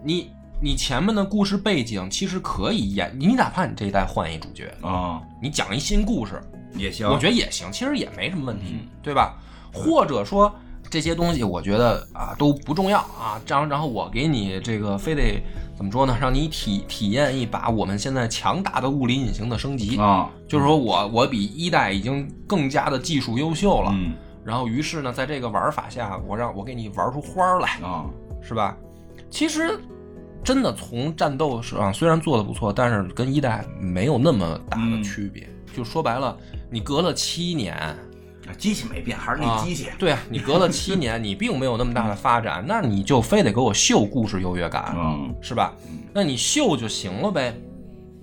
[0.04, 0.32] 你
[0.62, 5.22] 你前面的故事背景其实可以演，你哪怕你这一代换一主角，啊。
[5.42, 6.42] 你讲一新故事，
[6.76, 8.88] 也行，我觉得也行，其实也没什么问题，嗯。
[9.02, 9.38] 对吧？
[9.74, 10.54] 或者说
[10.90, 15.42] 这些东西，我觉得啊都不重要啊，这样然后我给你这个非得
[15.82, 16.16] 怎么说呢？
[16.22, 24.14] 让你体体验一把我们现在强大的物理隐形的升级，啊就是说我我比一代已经更加的技术优秀了，嗯
[24.46, 28.06] 然后于是呢，在这个玩法下，我让我给你玩出花来，啊
[28.44, 28.78] 是吧？
[29.32, 29.80] 其实。
[30.44, 35.48] 真的从战斗上虽然做的不错，但是跟一代没有那么大的嗯区别。
[35.72, 36.36] 就说白了，
[36.72, 37.96] 你隔了七年，
[38.58, 39.88] 机器没变，还是那啊机器。
[39.98, 45.74] 对啊，你隔了七年，你并没有那么大的发展，那你就非得给我秀故事优越感，嗯是吧？
[46.14, 47.56] 那你秀就行了呗，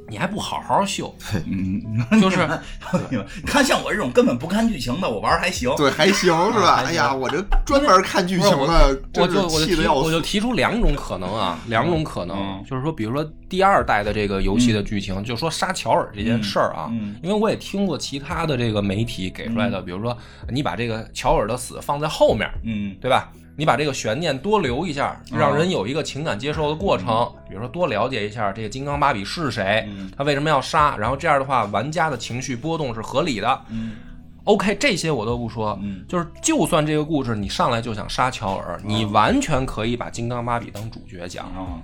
[0.09, 1.14] 你还不好好秀，
[1.46, 1.82] 嗯，
[2.20, 2.48] 就是
[3.11, 5.70] 你看像我这种根本不看剧情的，我玩儿还行。
[5.76, 6.82] 对，还行是吧？
[6.86, 9.94] 哎呀，我这专门看剧情的，我就我就。
[10.09, 20.16] 我就提出两种可能啊，两种可能，嗯就是说，比如说第二代的这个游戏的剧情，就说杀乔尔这件事儿啊，嗯因为我也听过其他的这个媒体给出来的，比如说
[20.50, 23.30] 你把这个乔尔的死放在后面，嗯对吧？
[23.59, 27.28] 你把这个悬念多留一下，让人有一个情感接受的过程。
[27.48, 33.62] 比如说，多了解一下这个金刚芭比是谁，嗯他为什么要杀，然后这样的话，玩家的情绪波动是合理的。
[33.70, 33.96] 嗯
[34.44, 41.82] OK，这些我都不说，嗯就是就算这个故事你上来就想杀乔尔，你完全可以把金刚芭比当主角讲，啊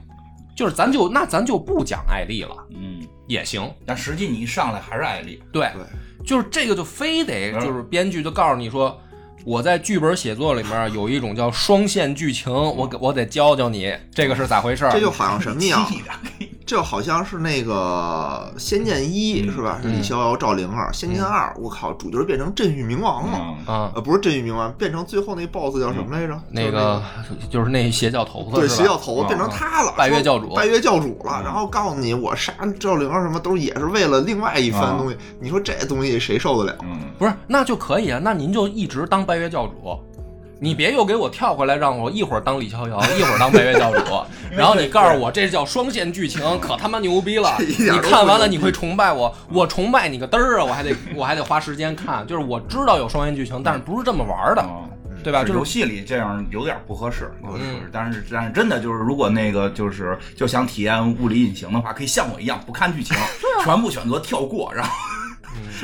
[0.57, 3.68] 就是咱就那咱就不讲艾丽了嗯，也行。
[3.85, 5.43] 但实际你一上来还是艾丽。
[5.53, 5.85] 对，对，
[6.25, 8.97] 就是这个就非得嗯就是编剧就告诉你说，
[9.45, 14.90] 我在剧本写作里面有一种叫双线剧情，我给我得教教你这个是咋回事儿。
[14.90, 15.86] 这就好像什么呀？
[16.67, 19.79] 这好像是那个《仙剑一》是吧？
[19.83, 23.39] 李逍遥、赵灵儿，《仙剑二》我靠，主角变成镇狱冥王了。
[23.39, 23.75] 嗯。
[23.75, 26.41] 啊，呃，不是镇狱冥王，变成最后那 BOSS 叫什么来着？
[26.51, 27.03] 那个
[27.51, 30.55] 就是那邪教头子对，邪教头子变成他了，拜月教主。
[30.55, 31.45] 拜月教主了，嗯。
[31.45, 36.79] 然后告诉你我杀赵灵儿什么都也是为了另外一番东西，你说这东西谁受得了？
[36.83, 36.99] 嗯。
[37.19, 38.19] 不是，那就可以啊。
[38.23, 39.99] 那您就一直当拜月教主，
[40.61, 44.03] 你别又给我跳回来，让我一会儿当李逍遥，一会儿当白月教主，
[44.57, 47.57] 然后你告诉我这叫双线剧情，可他妈牛逼了！
[47.59, 50.65] 你看完了你会崇拜我，我崇拜你个嘚儿啊！
[50.65, 54.91] 我还得我还得花时间看，就是我知道有双线剧情，但是不是这么玩的，嗯
[55.23, 55.41] 对吧？
[55.43, 63.17] 就是游戏里这样有点不合适，嗯但是但是真的就是，如果那个就是就想体验物理隐形的话，可以像我一样不看剧情，
[63.65, 64.91] 全部选择跳过，然后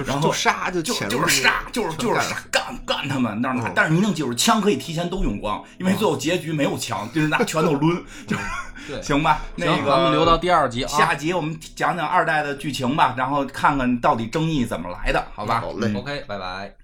[0.07, 3.41] 然后就杀就就就是杀，就是就是干杀，干干他们。
[3.43, 8.43] 但是嗯但是你一定记住，枪可以提前都用光，因为最后结局没有枪，就是拿拳头抡，就是
[8.89, 9.43] 对行吧？
[9.57, 10.89] 那，个咱们留到第二集啊。
[10.89, 15.61] 下集我们讲讲二代的剧情吧，然后看看到底争议怎么来的，好吧？
[15.61, 15.93] 好嘞。
[15.95, 16.75] OK，拜拜。